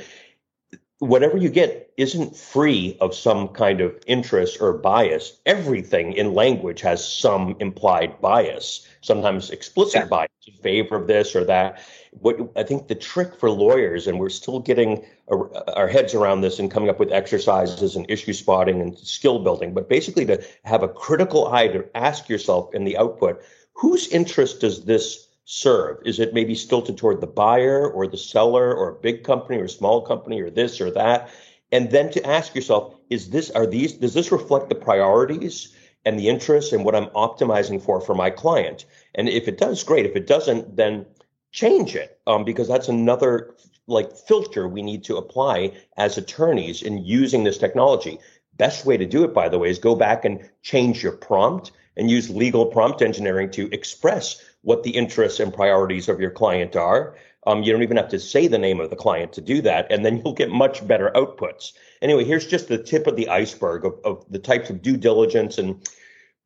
whatever 0.99 1.37
you 1.37 1.49
get 1.49 1.91
isn't 1.97 2.35
free 2.35 2.97
of 3.01 3.15
some 3.15 3.47
kind 3.49 3.81
of 3.81 3.97
interest 4.05 4.61
or 4.61 4.73
bias. 4.73 5.39
Everything 5.45 6.13
in 6.13 6.33
language 6.33 6.81
has 6.81 7.05
some 7.05 7.55
implied 7.59 8.19
bias, 8.21 8.87
sometimes 9.01 9.49
explicit 9.49 10.01
yeah. 10.01 10.07
bias 10.07 10.29
in 10.47 10.53
favor 10.55 10.95
of 10.95 11.07
this 11.07 11.35
or 11.35 11.43
that 11.45 11.81
what 12.11 12.37
I 12.55 12.63
think 12.63 12.87
the 12.87 12.95
trick 12.95 13.35
for 13.35 13.49
lawyers, 13.49 14.07
and 14.07 14.19
we're 14.19 14.29
still 14.29 14.59
getting 14.59 15.05
our 15.29 15.87
heads 15.87 16.15
around 16.15 16.41
this 16.41 16.59
and 16.59 16.71
coming 16.71 16.89
up 16.89 16.99
with 16.99 17.11
exercises 17.11 17.95
and 17.95 18.09
issue 18.09 18.33
spotting 18.33 18.81
and 18.81 18.97
skill 18.97 19.39
building, 19.39 19.73
but 19.73 19.89
basically 19.89 20.25
to 20.25 20.43
have 20.63 20.83
a 20.83 20.87
critical 20.87 21.47
eye 21.47 21.67
to 21.67 21.85
ask 21.95 22.27
yourself 22.27 22.73
in 22.73 22.83
the 22.83 22.97
output, 22.97 23.41
whose 23.73 24.07
interest 24.07 24.61
does 24.61 24.85
this 24.85 25.28
serve? 25.51 25.97
Is 26.05 26.19
it 26.19 26.31
maybe 26.31 26.53
stilted 26.53 26.95
toward 26.95 27.21
the 27.21 27.27
buyer 27.27 27.89
or 27.89 28.05
the 28.05 28.17
seller 28.17 28.71
or 28.71 28.89
a 28.89 29.01
big 29.01 29.23
company 29.23 29.59
or 29.59 29.63
a 29.63 29.69
small 29.69 29.99
company 29.99 30.39
or 30.41 30.51
this 30.51 30.79
or 30.79 30.91
that? 30.91 31.31
And 31.71 31.89
then 31.89 32.11
to 32.11 32.23
ask 32.23 32.53
yourself, 32.53 32.93
is 33.09 33.31
this, 33.31 33.49
are 33.49 33.65
these, 33.65 33.93
does 33.93 34.13
this 34.13 34.31
reflect 34.31 34.69
the 34.69 34.75
priorities 34.75 35.73
and 36.05 36.19
the 36.19 36.29
interests 36.29 36.71
and 36.71 36.85
what 36.85 36.95
I'm 36.95 37.07
optimizing 37.07 37.81
for 37.81 37.99
for 37.99 38.13
my 38.13 38.29
client? 38.29 38.85
And 39.15 39.27
if 39.27 39.47
it 39.47 39.57
does, 39.57 39.83
great. 39.83 40.05
If 40.05 40.15
it 40.15 40.27
doesn't, 40.27 40.75
then 40.75 41.07
change 41.51 41.95
it 41.95 42.19
um, 42.27 42.45
because 42.45 42.67
that's 42.67 42.87
another 42.87 43.55
like 43.87 44.15
filter 44.15 44.67
we 44.67 44.83
need 44.83 45.03
to 45.05 45.17
apply 45.17 45.71
as 45.97 46.15
attorneys 46.15 46.83
in 46.83 47.03
using 47.03 47.43
this 47.43 47.57
technology. 47.57 48.19
Best 48.57 48.85
way 48.85 48.97
to 48.97 49.05
do 49.05 49.23
it, 49.23 49.33
by 49.33 49.49
the 49.49 49.57
way, 49.57 49.71
is 49.71 49.79
go 49.79 49.95
back 49.95 50.25
and 50.25 50.47
change 50.61 51.01
your 51.01 51.13
prompt 51.13 51.71
and 51.97 52.11
use 52.11 52.29
legal 52.29 52.67
prompt 52.67 53.01
engineering 53.01 53.49
to 53.49 53.67
express 53.71 54.43
what 54.61 54.83
the 54.83 54.91
interests 54.91 55.39
and 55.39 55.53
priorities 55.53 56.09
of 56.09 56.19
your 56.19 56.31
client 56.31 56.75
are. 56.75 57.15
Um, 57.47 57.63
you 57.63 57.71
don't 57.71 57.83
even 57.83 57.97
have 57.97 58.09
to 58.09 58.19
say 58.19 58.47
the 58.47 58.57
name 58.57 58.79
of 58.79 58.89
the 58.89 58.95
client 58.95 59.33
to 59.33 59.41
do 59.41 59.61
that, 59.61 59.91
and 59.91 60.05
then 60.05 60.17
you'll 60.17 60.33
get 60.33 60.49
much 60.49 60.85
better 60.85 61.11
outputs. 61.15 61.71
Anyway, 62.01 62.25
here's 62.25 62.45
just 62.45 62.67
the 62.67 62.81
tip 62.81 63.07
of 63.07 63.15
the 63.15 63.29
iceberg 63.29 63.85
of, 63.85 63.93
of 64.03 64.25
the 64.29 64.39
types 64.39 64.69
of 64.69 64.81
due 64.81 64.97
diligence 64.97 65.57
and 65.57 65.87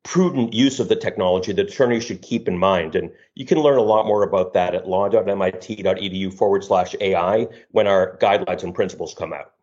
prudent 0.03 0.53
use 0.53 0.79
of 0.79 0.89
the 0.89 0.96
technology 0.96 1.53
that 1.53 1.70
attorneys 1.70 2.03
should 2.03 2.22
keep 2.22 2.48
in 2.48 2.58
mind. 2.58 2.96
And 2.96 3.10
you 3.36 3.46
can 3.46 3.60
learn 3.60 3.77
a 3.77 3.84
lot 3.84 4.05
more 4.05 4.24
about 4.24 4.53
that 4.53 4.75
at 4.75 4.88
law.mit.edu 4.88 6.34
forward 6.34 6.63
slash 6.63 6.93
AI 7.00 7.48
when 7.72 7.88
our 7.88 8.17
guidelines 8.17 8.63
and 8.63 8.75
principles 8.75 9.13
come 9.13 9.34
out. 9.34 9.53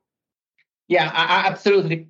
Yeah, 0.89 1.11
I, 1.15 1.47
absolutely. 1.47 2.09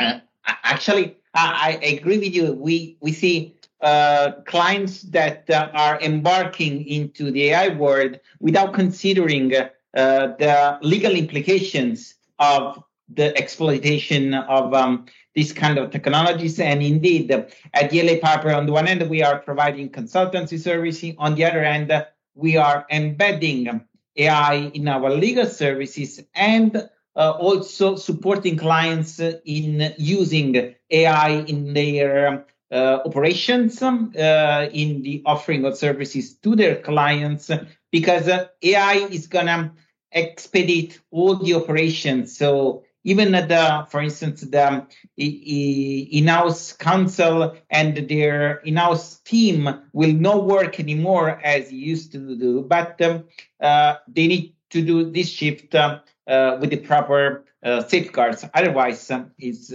Uh, 0.00 0.20
actually, 0.46 1.18
I, 1.34 1.78
I, 1.82 1.86
agree 1.86 2.18
with 2.18 2.34
you. 2.34 2.52
We 2.52 2.96
we 3.00 3.12
see 3.12 3.57
uh, 3.80 4.32
clients 4.44 5.02
that 5.02 5.48
uh, 5.50 5.70
are 5.72 6.00
embarking 6.00 6.86
into 6.86 7.30
the 7.30 7.50
AI 7.50 7.68
world 7.68 8.18
without 8.40 8.74
considering 8.74 9.54
uh, 9.54 9.68
the 9.94 10.78
legal 10.82 11.12
implications 11.12 12.14
of 12.38 12.82
the 13.08 13.36
exploitation 13.38 14.34
of 14.34 14.74
um, 14.74 15.06
these 15.34 15.52
kind 15.52 15.78
of 15.78 15.90
technologies. 15.90 16.58
And 16.58 16.82
indeed, 16.82 17.30
at 17.30 17.90
DLA 17.90 18.20
Piper, 18.20 18.52
on 18.52 18.66
the 18.66 18.72
one 18.72 18.86
hand, 18.86 19.08
we 19.08 19.22
are 19.22 19.38
providing 19.38 19.90
consultancy 19.90 20.58
services. 20.58 21.14
On 21.18 21.34
the 21.34 21.44
other 21.44 21.62
hand, 21.62 22.06
we 22.34 22.56
are 22.56 22.86
embedding 22.90 23.80
AI 24.16 24.54
in 24.74 24.88
our 24.88 25.10
legal 25.10 25.46
services 25.46 26.20
and 26.34 26.88
uh, 27.16 27.30
also 27.32 27.96
supporting 27.96 28.56
clients 28.56 29.20
in 29.20 29.94
using 29.98 30.74
AI 30.90 31.30
in 31.46 31.74
their 31.74 32.28
uh, 32.28 32.38
operations, 32.70 33.82
uh, 33.82 34.68
in 34.72 35.02
the 35.02 35.22
offering 35.24 35.64
of 35.64 35.76
services 35.76 36.34
to 36.36 36.54
their 36.54 36.76
clients, 36.76 37.50
because 37.90 38.28
uh, 38.28 38.46
AI 38.62 38.94
is 39.10 39.26
gonna 39.26 39.72
expedite 40.12 40.98
all 41.10 41.36
the 41.36 41.54
operations. 41.54 42.36
So 42.36 42.84
even 43.04 43.32
the, 43.32 43.86
for 43.88 44.02
instance, 44.02 44.42
the 44.42 44.86
in-house 45.16 46.72
counsel 46.74 47.56
and 47.70 48.08
their 48.08 48.56
in-house 48.58 49.20
team 49.20 49.68
will 49.92 50.12
not 50.12 50.44
work 50.44 50.78
anymore 50.78 51.40
as 51.42 51.72
used 51.72 52.12
to 52.12 52.36
do, 52.36 52.62
but 52.62 53.00
um, 53.00 53.24
uh, 53.60 53.94
they 54.08 54.26
need 54.26 54.54
to 54.70 54.82
do 54.82 55.10
this 55.10 55.28
shift 55.28 55.74
uh, 55.74 56.00
uh, 56.26 56.58
with 56.60 56.70
the 56.70 56.76
proper 56.76 57.44
uh, 57.62 57.82
safeguards. 57.82 58.44
Otherwise, 58.54 59.10
it's 59.38 59.68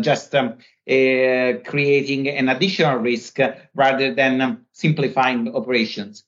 just 0.00 0.34
um, 0.34 0.54
creating 0.86 2.28
an 2.28 2.48
additional 2.48 2.96
risk 2.98 3.38
rather 3.74 4.14
than 4.14 4.40
um, 4.40 4.66
simplifying 4.72 5.54
operations. 5.54 6.24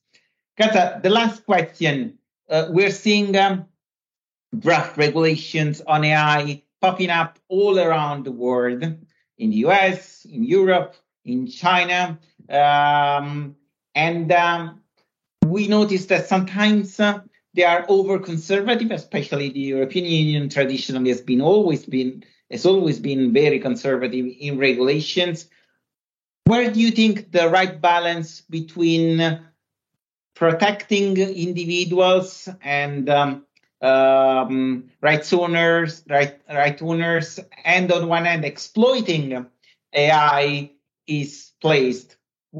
Kata, 0.58 1.00
the 1.02 1.10
last 1.10 1.44
question. 1.46 2.18
we're 2.48 2.90
seeing 2.90 3.36
um, 3.36 3.66
draft 4.58 4.96
regulations 4.96 5.80
on 5.86 6.04
AI 6.04 6.62
popping 6.80 7.10
up 7.10 7.38
all 7.48 7.78
around 7.78 8.24
the 8.24 8.32
world 8.32 8.82
in 8.82 9.50
the 9.50 9.56
US, 9.68 10.24
in 10.24 10.44
Europe, 10.44 10.94
in 11.24 11.46
China. 11.46 12.18
Um, 12.48 13.56
and 13.94 14.30
um, 14.32 14.80
we 15.44 15.68
noticed 15.68 16.08
that 16.08 16.26
sometimes 16.26 16.98
uh, 17.00 17.20
they 17.54 17.64
are 17.64 17.84
over 17.88 18.18
conservative, 18.18 18.90
especially 18.90 19.50
the 19.50 19.60
European 19.60 20.04
Union 20.04 20.48
traditionally 20.48 21.10
has 21.10 21.20
been 21.20 21.40
always 21.40 21.84
been 21.84 22.24
has 22.50 22.64
always 22.64 22.98
been 22.98 23.32
very 23.32 23.58
conservative 23.58 24.26
in 24.40 24.58
regulations. 24.58 25.48
Where 26.44 26.70
do 26.70 26.80
you 26.80 26.90
think 26.90 27.30
the 27.30 27.50
right 27.50 27.78
balance 27.78 28.40
between 28.40 29.40
protecting 30.34 31.16
individuals 31.18 32.48
and 32.62 33.10
um, 33.10 33.44
um, 33.82 34.90
rights 35.00 35.32
owners, 35.32 36.04
right, 36.08 36.40
right 36.48 36.80
owners, 36.80 37.40
and 37.64 37.90
on 37.92 38.08
one 38.08 38.24
hand 38.24 38.44
exploiting 38.44 39.46
AI 39.92 40.70
is 41.06 41.52
placed, 41.60 42.16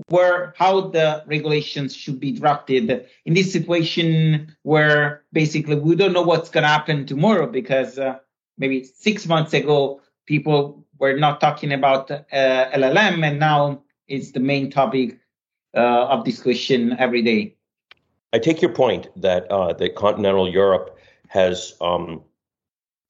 where 0.09 0.55
how 0.57 0.89
the 0.89 1.23
regulations 1.27 1.95
should 1.95 2.21
be 2.21 2.33
drafted 2.33 3.07
in 3.25 3.35
this 3.35 3.53
situation 3.53 4.55
where 4.63 5.25
basically 5.33 5.77
we 5.77 5.97
don't 5.97 6.13
know 6.13 6.23
what's 6.23 6.51
going 6.51 6.63
to 6.63 6.69
happen 6.69 7.07
tomorrow 7.07 7.47
because 7.47 7.99
uh, 7.99 8.19
maybe 8.59 8.85
six 8.85 9.27
months 9.27 9.55
ago 9.55 10.01
people 10.27 10.85
were 10.99 11.17
not 11.17 11.41
talking 11.41 11.73
about 11.73 12.11
uh, 12.11 12.21
LLM 12.33 13.27
and 13.27 13.39
now 13.39 13.83
it's 14.09 14.33
the 14.33 14.41
main 14.41 14.71
topic 14.71 15.19
uh, 15.75 16.07
of 16.09 16.25
discussion 16.25 16.97
every 16.99 17.23
day. 17.23 17.55
I 18.33 18.39
take 18.39 18.61
your 18.61 18.73
point 18.73 19.09
that 19.17 19.51
uh, 19.51 19.73
that 19.75 19.95
continental 19.95 20.49
Europe 20.49 20.99
has 21.29 21.75
um, 21.81 22.23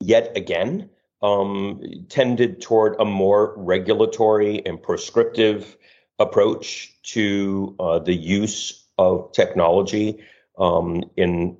yet 0.00 0.36
again 0.36 0.90
um, 1.22 1.82
tended 2.08 2.60
toward 2.60 3.00
a 3.00 3.04
more 3.04 3.54
regulatory 3.56 4.64
and 4.64 4.80
prescriptive 4.80 5.76
approach 6.18 6.92
to 7.02 7.74
uh, 7.80 7.98
the 7.98 8.14
use 8.14 8.84
of 8.98 9.32
technology 9.32 10.18
um, 10.58 11.04
in 11.16 11.56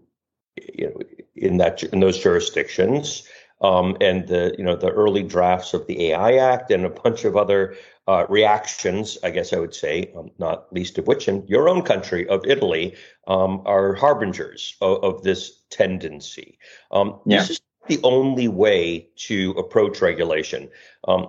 you 0.75 0.89
know, 0.89 1.01
in 1.37 1.57
that 1.59 1.83
in 1.83 2.01
those 2.01 2.19
jurisdictions. 2.19 3.25
Um, 3.61 3.97
and 4.01 4.29
the 4.29 4.55
you 4.57 4.65
know 4.65 4.77
the 4.77 4.91
early 4.91 5.25
drafts 5.25 5.75
of 5.75 5.87
the 5.87 6.11
AI 6.11 6.37
Act 6.37 6.71
and 6.71 6.85
a 6.85 6.91
bunch 6.91 7.25
of 7.25 7.37
other 7.37 7.77
uh, 8.07 8.25
reactions, 8.29 9.19
I 9.23 9.31
guess 9.31 9.53
I 9.53 9.59
would 9.59 9.75
say, 9.75 10.13
um, 10.17 10.31
not 10.39 10.73
least 10.73 10.97
of 10.97 11.07
which 11.07 11.29
in 11.29 11.45
your 11.47 11.69
own 11.69 11.83
country 11.83 12.27
of 12.29 12.47
Italy, 12.47 12.95
um, 13.27 13.63
are 13.67 13.95
harbingers 13.95 14.77
of, 14.81 15.03
of 15.03 15.23
this 15.25 15.65
tendency. 15.71 16.59
Um, 16.91 17.19
yeah. 17.27 17.41
This 17.41 17.51
is 17.51 17.61
the 17.87 18.01
only 18.05 18.49
way 18.49 19.09
to 19.17 19.51
approach 19.59 20.01
regulation. 20.01 20.71
Um, 21.07 21.29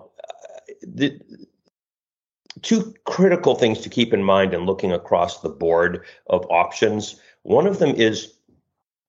the, 0.81 1.19
two 2.61 2.93
critical 3.05 3.55
things 3.55 3.81
to 3.81 3.89
keep 3.89 4.13
in 4.13 4.23
mind 4.23 4.53
in 4.53 4.65
looking 4.65 4.91
across 4.91 5.41
the 5.41 5.49
board 5.49 6.05
of 6.27 6.45
options. 6.49 7.19
One 7.43 7.67
of 7.67 7.79
them 7.79 7.95
is, 7.95 8.33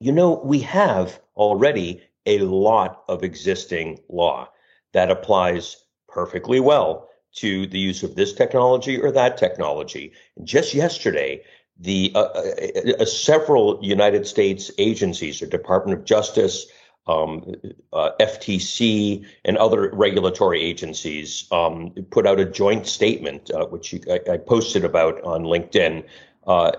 you 0.00 0.12
know, 0.12 0.40
we 0.44 0.60
have 0.60 1.20
already 1.36 2.02
a 2.26 2.38
lot 2.40 3.02
of 3.08 3.24
existing 3.24 3.98
law 4.08 4.48
that 4.92 5.10
applies 5.10 5.84
perfectly 6.08 6.60
well 6.60 7.08
to 7.32 7.66
the 7.66 7.78
use 7.78 8.02
of 8.02 8.16
this 8.16 8.32
technology 8.32 9.00
or 9.00 9.12
that 9.12 9.36
technology. 9.36 10.12
Just 10.42 10.74
yesterday, 10.74 11.42
the 11.78 12.12
uh, 12.14 12.24
uh, 12.24 12.92
uh 13.00 13.04
several 13.04 13.78
United 13.82 14.26
States 14.26 14.70
agencies, 14.78 15.40
the 15.40 15.46
Department 15.46 15.98
of 15.98 16.04
Justice, 16.04 16.66
um, 17.06 17.54
uh, 17.92 18.10
FTC, 18.20 19.26
and 19.44 19.56
other 19.56 19.90
regulatory 19.92 20.60
agencies 20.62 21.46
um, 21.50 21.92
put 22.10 22.26
out 22.26 22.38
a 22.38 22.44
joint 22.44 22.86
statement, 22.86 23.50
uh, 23.50 23.66
which 23.66 23.92
you, 23.92 24.00
I, 24.10 24.32
I, 24.32 24.36
posted 24.36 24.84
about 24.84 25.22
on 25.22 25.44
LinkedIn, 25.44 26.04
uh, 26.46 26.72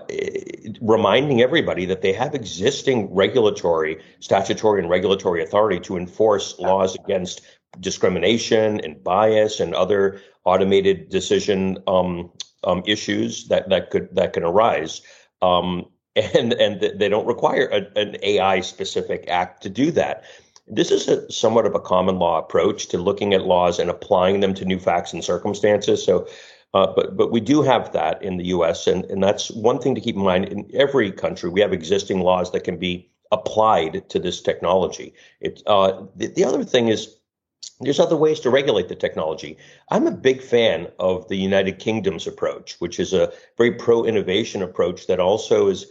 reminding 0.80 1.42
everybody 1.42 1.84
that 1.86 2.02
they 2.02 2.12
have 2.12 2.34
existing 2.34 3.12
regulatory, 3.14 4.02
statutory, 4.20 4.80
and 4.80 4.88
regulatory 4.88 5.42
authority 5.42 5.80
to 5.80 5.96
enforce 5.96 6.58
laws 6.58 6.94
against 6.94 7.42
discrimination 7.80 8.80
and 8.80 9.02
bias 9.02 9.60
and 9.60 9.74
other 9.74 10.20
automated 10.44 11.08
decision 11.08 11.78
um, 11.86 12.30
um, 12.64 12.82
issues 12.86 13.48
that 13.48 13.68
that 13.68 13.90
could 13.90 14.08
that 14.14 14.32
can 14.32 14.44
arise. 14.44 15.02
Um, 15.40 15.86
and 16.16 16.52
and 16.54 16.80
they 16.80 17.08
don't 17.08 17.26
require 17.26 17.66
a, 17.66 17.98
an 17.98 18.16
AI 18.22 18.60
specific 18.60 19.24
act 19.28 19.62
to 19.62 19.68
do 19.68 19.90
that. 19.92 20.24
This 20.68 20.90
is 20.90 21.08
a 21.08 21.30
somewhat 21.30 21.66
of 21.66 21.74
a 21.74 21.80
common 21.80 22.18
law 22.18 22.38
approach 22.38 22.86
to 22.88 22.98
looking 22.98 23.34
at 23.34 23.46
laws 23.46 23.78
and 23.78 23.90
applying 23.90 24.40
them 24.40 24.54
to 24.54 24.64
new 24.64 24.78
facts 24.78 25.12
and 25.12 25.24
circumstances. 25.24 26.04
So, 26.04 26.28
uh, 26.74 26.86
but 26.94 27.16
but 27.16 27.32
we 27.32 27.40
do 27.40 27.62
have 27.62 27.92
that 27.92 28.22
in 28.22 28.36
the 28.36 28.46
U.S. 28.46 28.86
and 28.86 29.04
and 29.06 29.22
that's 29.22 29.50
one 29.50 29.78
thing 29.78 29.94
to 29.94 30.00
keep 30.00 30.16
in 30.16 30.22
mind. 30.22 30.46
In 30.46 30.70
every 30.74 31.10
country, 31.10 31.50
we 31.50 31.60
have 31.60 31.72
existing 31.72 32.20
laws 32.20 32.52
that 32.52 32.64
can 32.64 32.78
be 32.78 33.10
applied 33.30 34.08
to 34.10 34.18
this 34.18 34.42
technology. 34.42 35.14
It 35.40 35.62
uh, 35.66 36.04
the, 36.16 36.28
the 36.28 36.44
other 36.44 36.64
thing 36.64 36.88
is 36.88 37.16
there's 37.82 38.00
other 38.00 38.16
ways 38.16 38.40
to 38.40 38.50
regulate 38.50 38.88
the 38.88 38.94
technology. 38.94 39.56
I'm 39.90 40.06
a 40.06 40.12
big 40.12 40.42
fan 40.42 40.88
of 40.98 41.26
the 41.28 41.36
United 41.36 41.78
Kingdom's 41.78 42.26
approach, 42.26 42.76
which 42.78 43.00
is 43.00 43.12
a 43.12 43.32
very 43.56 43.72
pro 43.72 44.04
innovation 44.04 44.62
approach 44.62 45.06
that 45.06 45.20
also 45.20 45.68
is, 45.68 45.86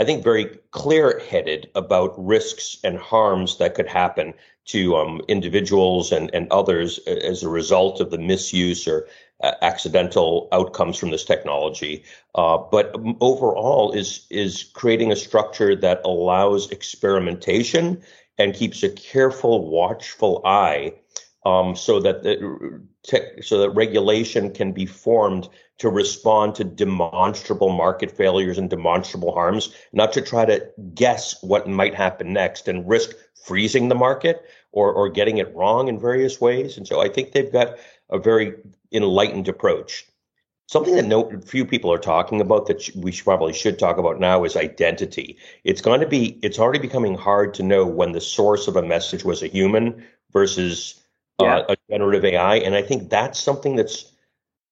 I 0.00 0.04
think, 0.04 0.24
very 0.24 0.46
clear 0.70 1.20
headed 1.28 1.68
about 1.74 2.14
risks 2.16 2.78
and 2.82 2.96
harms 2.96 3.58
that 3.58 3.74
could 3.74 3.86
happen 3.86 4.32
to 4.68 4.96
um, 4.96 5.20
individuals 5.28 6.10
and, 6.10 6.30
and 6.32 6.50
others 6.50 6.98
as 7.06 7.42
a 7.42 7.50
result 7.50 8.00
of 8.00 8.10
the 8.10 8.16
misuse 8.16 8.88
or 8.88 9.06
uh, 9.42 9.52
accidental 9.60 10.48
outcomes 10.52 10.96
from 10.96 11.10
this 11.10 11.24
technology. 11.26 12.02
Uh, 12.34 12.56
but 12.56 12.96
overall, 13.20 13.92
is 13.92 14.26
is 14.30 14.70
creating 14.72 15.12
a 15.12 15.16
structure 15.16 15.76
that 15.76 16.00
allows 16.06 16.70
experimentation 16.70 18.02
and 18.38 18.54
keeps 18.54 18.82
a 18.82 18.88
careful, 18.88 19.68
watchful 19.68 20.40
eye 20.46 20.94
um, 21.44 21.74
so 21.74 22.00
that 22.00 22.22
the, 22.22 22.82
so 23.42 23.58
that 23.58 23.70
regulation 23.70 24.52
can 24.52 24.72
be 24.72 24.86
formed 24.86 25.48
to 25.78 25.88
respond 25.88 26.54
to 26.54 26.64
demonstrable 26.64 27.70
market 27.70 28.10
failures 28.10 28.58
and 28.58 28.68
demonstrable 28.68 29.32
harms, 29.32 29.74
not 29.92 30.12
to 30.12 30.20
try 30.20 30.44
to 30.44 30.70
guess 30.94 31.42
what 31.42 31.66
might 31.66 31.94
happen 31.94 32.32
next 32.32 32.68
and 32.68 32.88
risk 32.88 33.16
freezing 33.44 33.88
the 33.88 33.94
market 33.94 34.42
or 34.72 34.92
or 34.92 35.08
getting 35.08 35.38
it 35.38 35.54
wrong 35.54 35.88
in 35.88 35.98
various 35.98 36.40
ways. 36.40 36.76
And 36.76 36.86
so 36.86 37.00
I 37.00 37.08
think 37.08 37.32
they've 37.32 37.52
got 37.52 37.78
a 38.10 38.18
very 38.18 38.54
enlightened 38.92 39.48
approach. 39.48 40.06
Something 40.66 40.94
that 40.94 41.06
no 41.06 41.40
few 41.40 41.64
people 41.64 41.92
are 41.92 41.98
talking 41.98 42.40
about 42.40 42.66
that 42.66 42.88
we 42.94 43.10
should, 43.10 43.24
probably 43.24 43.52
should 43.52 43.78
talk 43.78 43.98
about 43.98 44.20
now 44.20 44.44
is 44.44 44.56
identity. 44.56 45.36
It's 45.64 45.80
going 45.80 46.00
to 46.00 46.06
be 46.06 46.38
it's 46.42 46.58
already 46.58 46.78
becoming 46.78 47.16
hard 47.16 47.54
to 47.54 47.62
know 47.62 47.86
when 47.86 48.12
the 48.12 48.20
source 48.20 48.68
of 48.68 48.76
a 48.76 48.82
message 48.82 49.24
was 49.24 49.42
a 49.42 49.48
human 49.48 50.06
versus 50.32 50.99
yeah. 51.42 51.56
uh, 51.58 51.74
a 51.74 51.76
generative 51.90 52.24
AI. 52.24 52.56
And 52.56 52.74
I 52.74 52.82
think 52.82 53.10
that's 53.10 53.38
something 53.38 53.76
that's 53.76 54.12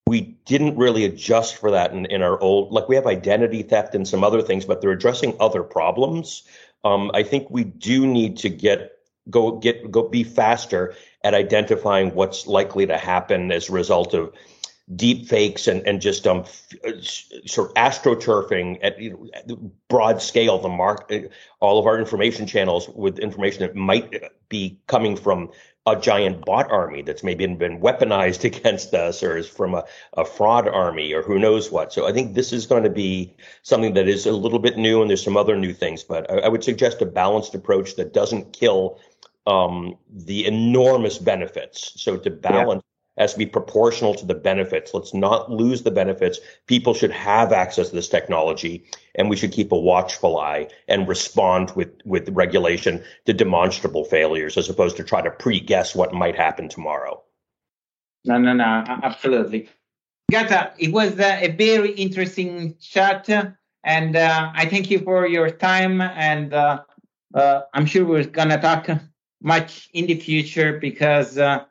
we 0.07 0.22
didn't 0.46 0.76
really 0.76 1.04
adjust 1.04 1.57
for 1.57 1.70
that 1.70 1.92
in, 1.92 2.07
in 2.07 2.22
our 2.22 2.40
old 2.40 2.72
like 2.72 2.88
we 2.88 2.96
have 2.96 3.07
identity 3.07 3.62
theft 3.62 3.94
and 3.94 4.09
some 4.09 4.24
other 4.24 4.40
things, 4.40 4.64
but 4.64 4.81
they're 4.81 4.92
addressing 4.92 5.37
other 5.38 5.62
problems. 5.62 6.44
Um, 6.85 7.11
I 7.12 7.22
think 7.22 7.50
we 7.50 7.64
do 7.64 8.07
need 8.07 8.38
to 8.38 8.48
get 8.48 8.92
go 9.31 9.59
get 9.59 9.90
go 9.90 10.09
be 10.09 10.24
faster 10.24 10.94
at 11.22 11.35
identifying 11.35 12.14
what's 12.14 12.46
likely 12.46 12.87
to 12.87 12.96
happen 12.96 13.52
as 13.52 13.68
a 13.68 13.72
result 13.72 14.14
of 14.14 14.33
deep 14.96 15.28
fakes 15.28 15.66
and, 15.66 15.87
and 15.87 16.00
just 16.00 16.26
um 16.26 16.44
uh, 16.87 16.92
sort 17.44 17.68
of 17.68 17.74
astroturfing 17.74 18.78
at 18.83 18.98
you 18.98 19.31
know, 19.46 19.70
broad 19.88 20.22
scale 20.22 20.59
the 20.59 20.68
mark 20.68 21.11
uh, 21.12 21.18
all 21.61 21.78
of 21.78 21.87
our 21.87 21.98
information 21.98 22.46
channels 22.46 22.88
with 22.90 23.18
information 23.18 23.61
that 23.61 23.74
might 23.76 24.33
be 24.48 24.81
coming 24.87 25.14
from 25.14 25.50
a 25.92 26.01
giant 26.01 26.44
bot 26.44 26.70
army 26.70 27.03
that's 27.03 27.22
maybe 27.22 27.46
been 27.46 27.81
weaponized 27.81 28.44
against 28.57 28.94
us 28.94 29.22
or 29.22 29.37
is 29.37 29.48
from 29.48 29.74
a, 29.74 29.85
a 30.16 30.24
fraud 30.24 30.68
army 30.68 31.12
or 31.12 31.22
who 31.22 31.38
knows 31.38 31.70
what. 31.70 31.92
So 31.92 32.07
i 32.07 32.12
think 32.12 32.35
this 32.35 32.53
is 32.53 32.66
going 32.66 32.85
to 32.85 32.90
be 32.90 33.35
something 33.62 33.94
that 33.94 34.09
is 34.09 34.27
a 34.27 34.33
little 34.33 34.59
bit 34.59 34.77
new 34.77 35.01
and 35.01 35.11
there's 35.11 35.24
some 35.24 35.37
other 35.37 35.57
new 35.57 35.72
things 35.72 36.03
but 36.03 36.31
i, 36.31 36.38
I 36.38 36.48
would 36.48 36.64
suggest 36.64 37.03
a 37.03 37.07
balanced 37.07 37.55
approach 37.55 37.96
that 37.96 38.12
doesn't 38.12 38.53
kill 38.53 38.98
um, 39.48 39.96
the 40.11 40.46
enormous 40.46 41.18
benefits. 41.18 42.01
So 42.01 42.18
to 42.18 42.31
balance 42.31 42.83
has 43.18 43.33
to 43.33 43.38
be 43.38 43.46
proportional 43.46 44.14
to 44.14 44.24
the 44.24 44.35
benefits. 44.35 44.94
Let's 44.94 45.12
not 45.12 45.50
lose 45.50 45.83
the 45.83 45.90
benefits. 45.90 46.38
People 46.66 46.94
should 46.94 47.11
have 47.11 47.52
access 47.52 47.90
to 47.90 47.94
this 47.94 48.09
technology, 48.09 48.85
and 49.14 49.28
we 49.28 49.37
should 49.37 49.52
keep 49.52 49.72
a 49.72 49.78
watchful 49.78 50.38
eye 50.38 50.68
and 50.87 51.09
respond 51.09 51.72
with, 51.74 51.92
with 52.04 52.28
regulation 52.31 53.02
to 53.26 53.33
demonstrable 53.33 54.04
failures 54.04 54.57
as 54.57 54.68
opposed 54.68 54.96
to 54.96 55.04
try 55.04 55.20
to 55.20 55.31
pre 55.31 55.61
guess 55.61 55.94
what 55.94 56.14
might 56.14 56.37
happen 56.37 56.68
tomorrow. 56.68 57.22
No, 58.24 58.38
no, 58.38 58.52
no, 58.52 58.85
absolutely. 59.02 59.68
Gata, 60.31 60.72
it 60.78 60.92
was 60.92 61.18
uh, 61.18 61.38
a 61.40 61.48
very 61.52 61.92
interesting 61.92 62.76
chat, 62.78 63.28
and 63.85 64.16
uh, 64.16 64.52
I 64.54 64.66
thank 64.66 64.90
you 64.90 64.98
for 64.98 65.26
your 65.26 65.50
time. 65.50 66.00
And 66.00 66.52
uh, 66.52 66.83
uh 67.35 67.62
I'm 67.72 67.87
sure 67.87 68.04
we're 68.04 68.24
going 68.24 68.50
to 68.50 68.59
talk 68.59 68.88
much 69.40 69.88
in 69.94 70.07
the 70.07 70.16
future 70.16 70.78
because 70.78 71.38
uh, 71.38 71.64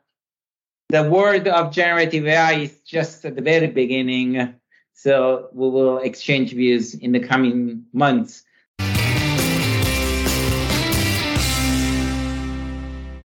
the 0.90 1.02
world 1.02 1.46
of 1.46 1.70
generative 1.70 2.26
AI 2.26 2.52
is 2.54 2.80
just 2.80 3.24
at 3.24 3.36
the 3.36 3.42
very 3.42 3.66
beginning. 3.66 4.54
So 4.94 5.48
we 5.52 5.68
will 5.68 5.98
exchange 5.98 6.52
views 6.52 6.94
in 6.94 7.12
the 7.12 7.20
coming 7.20 7.84
months. 7.92 8.42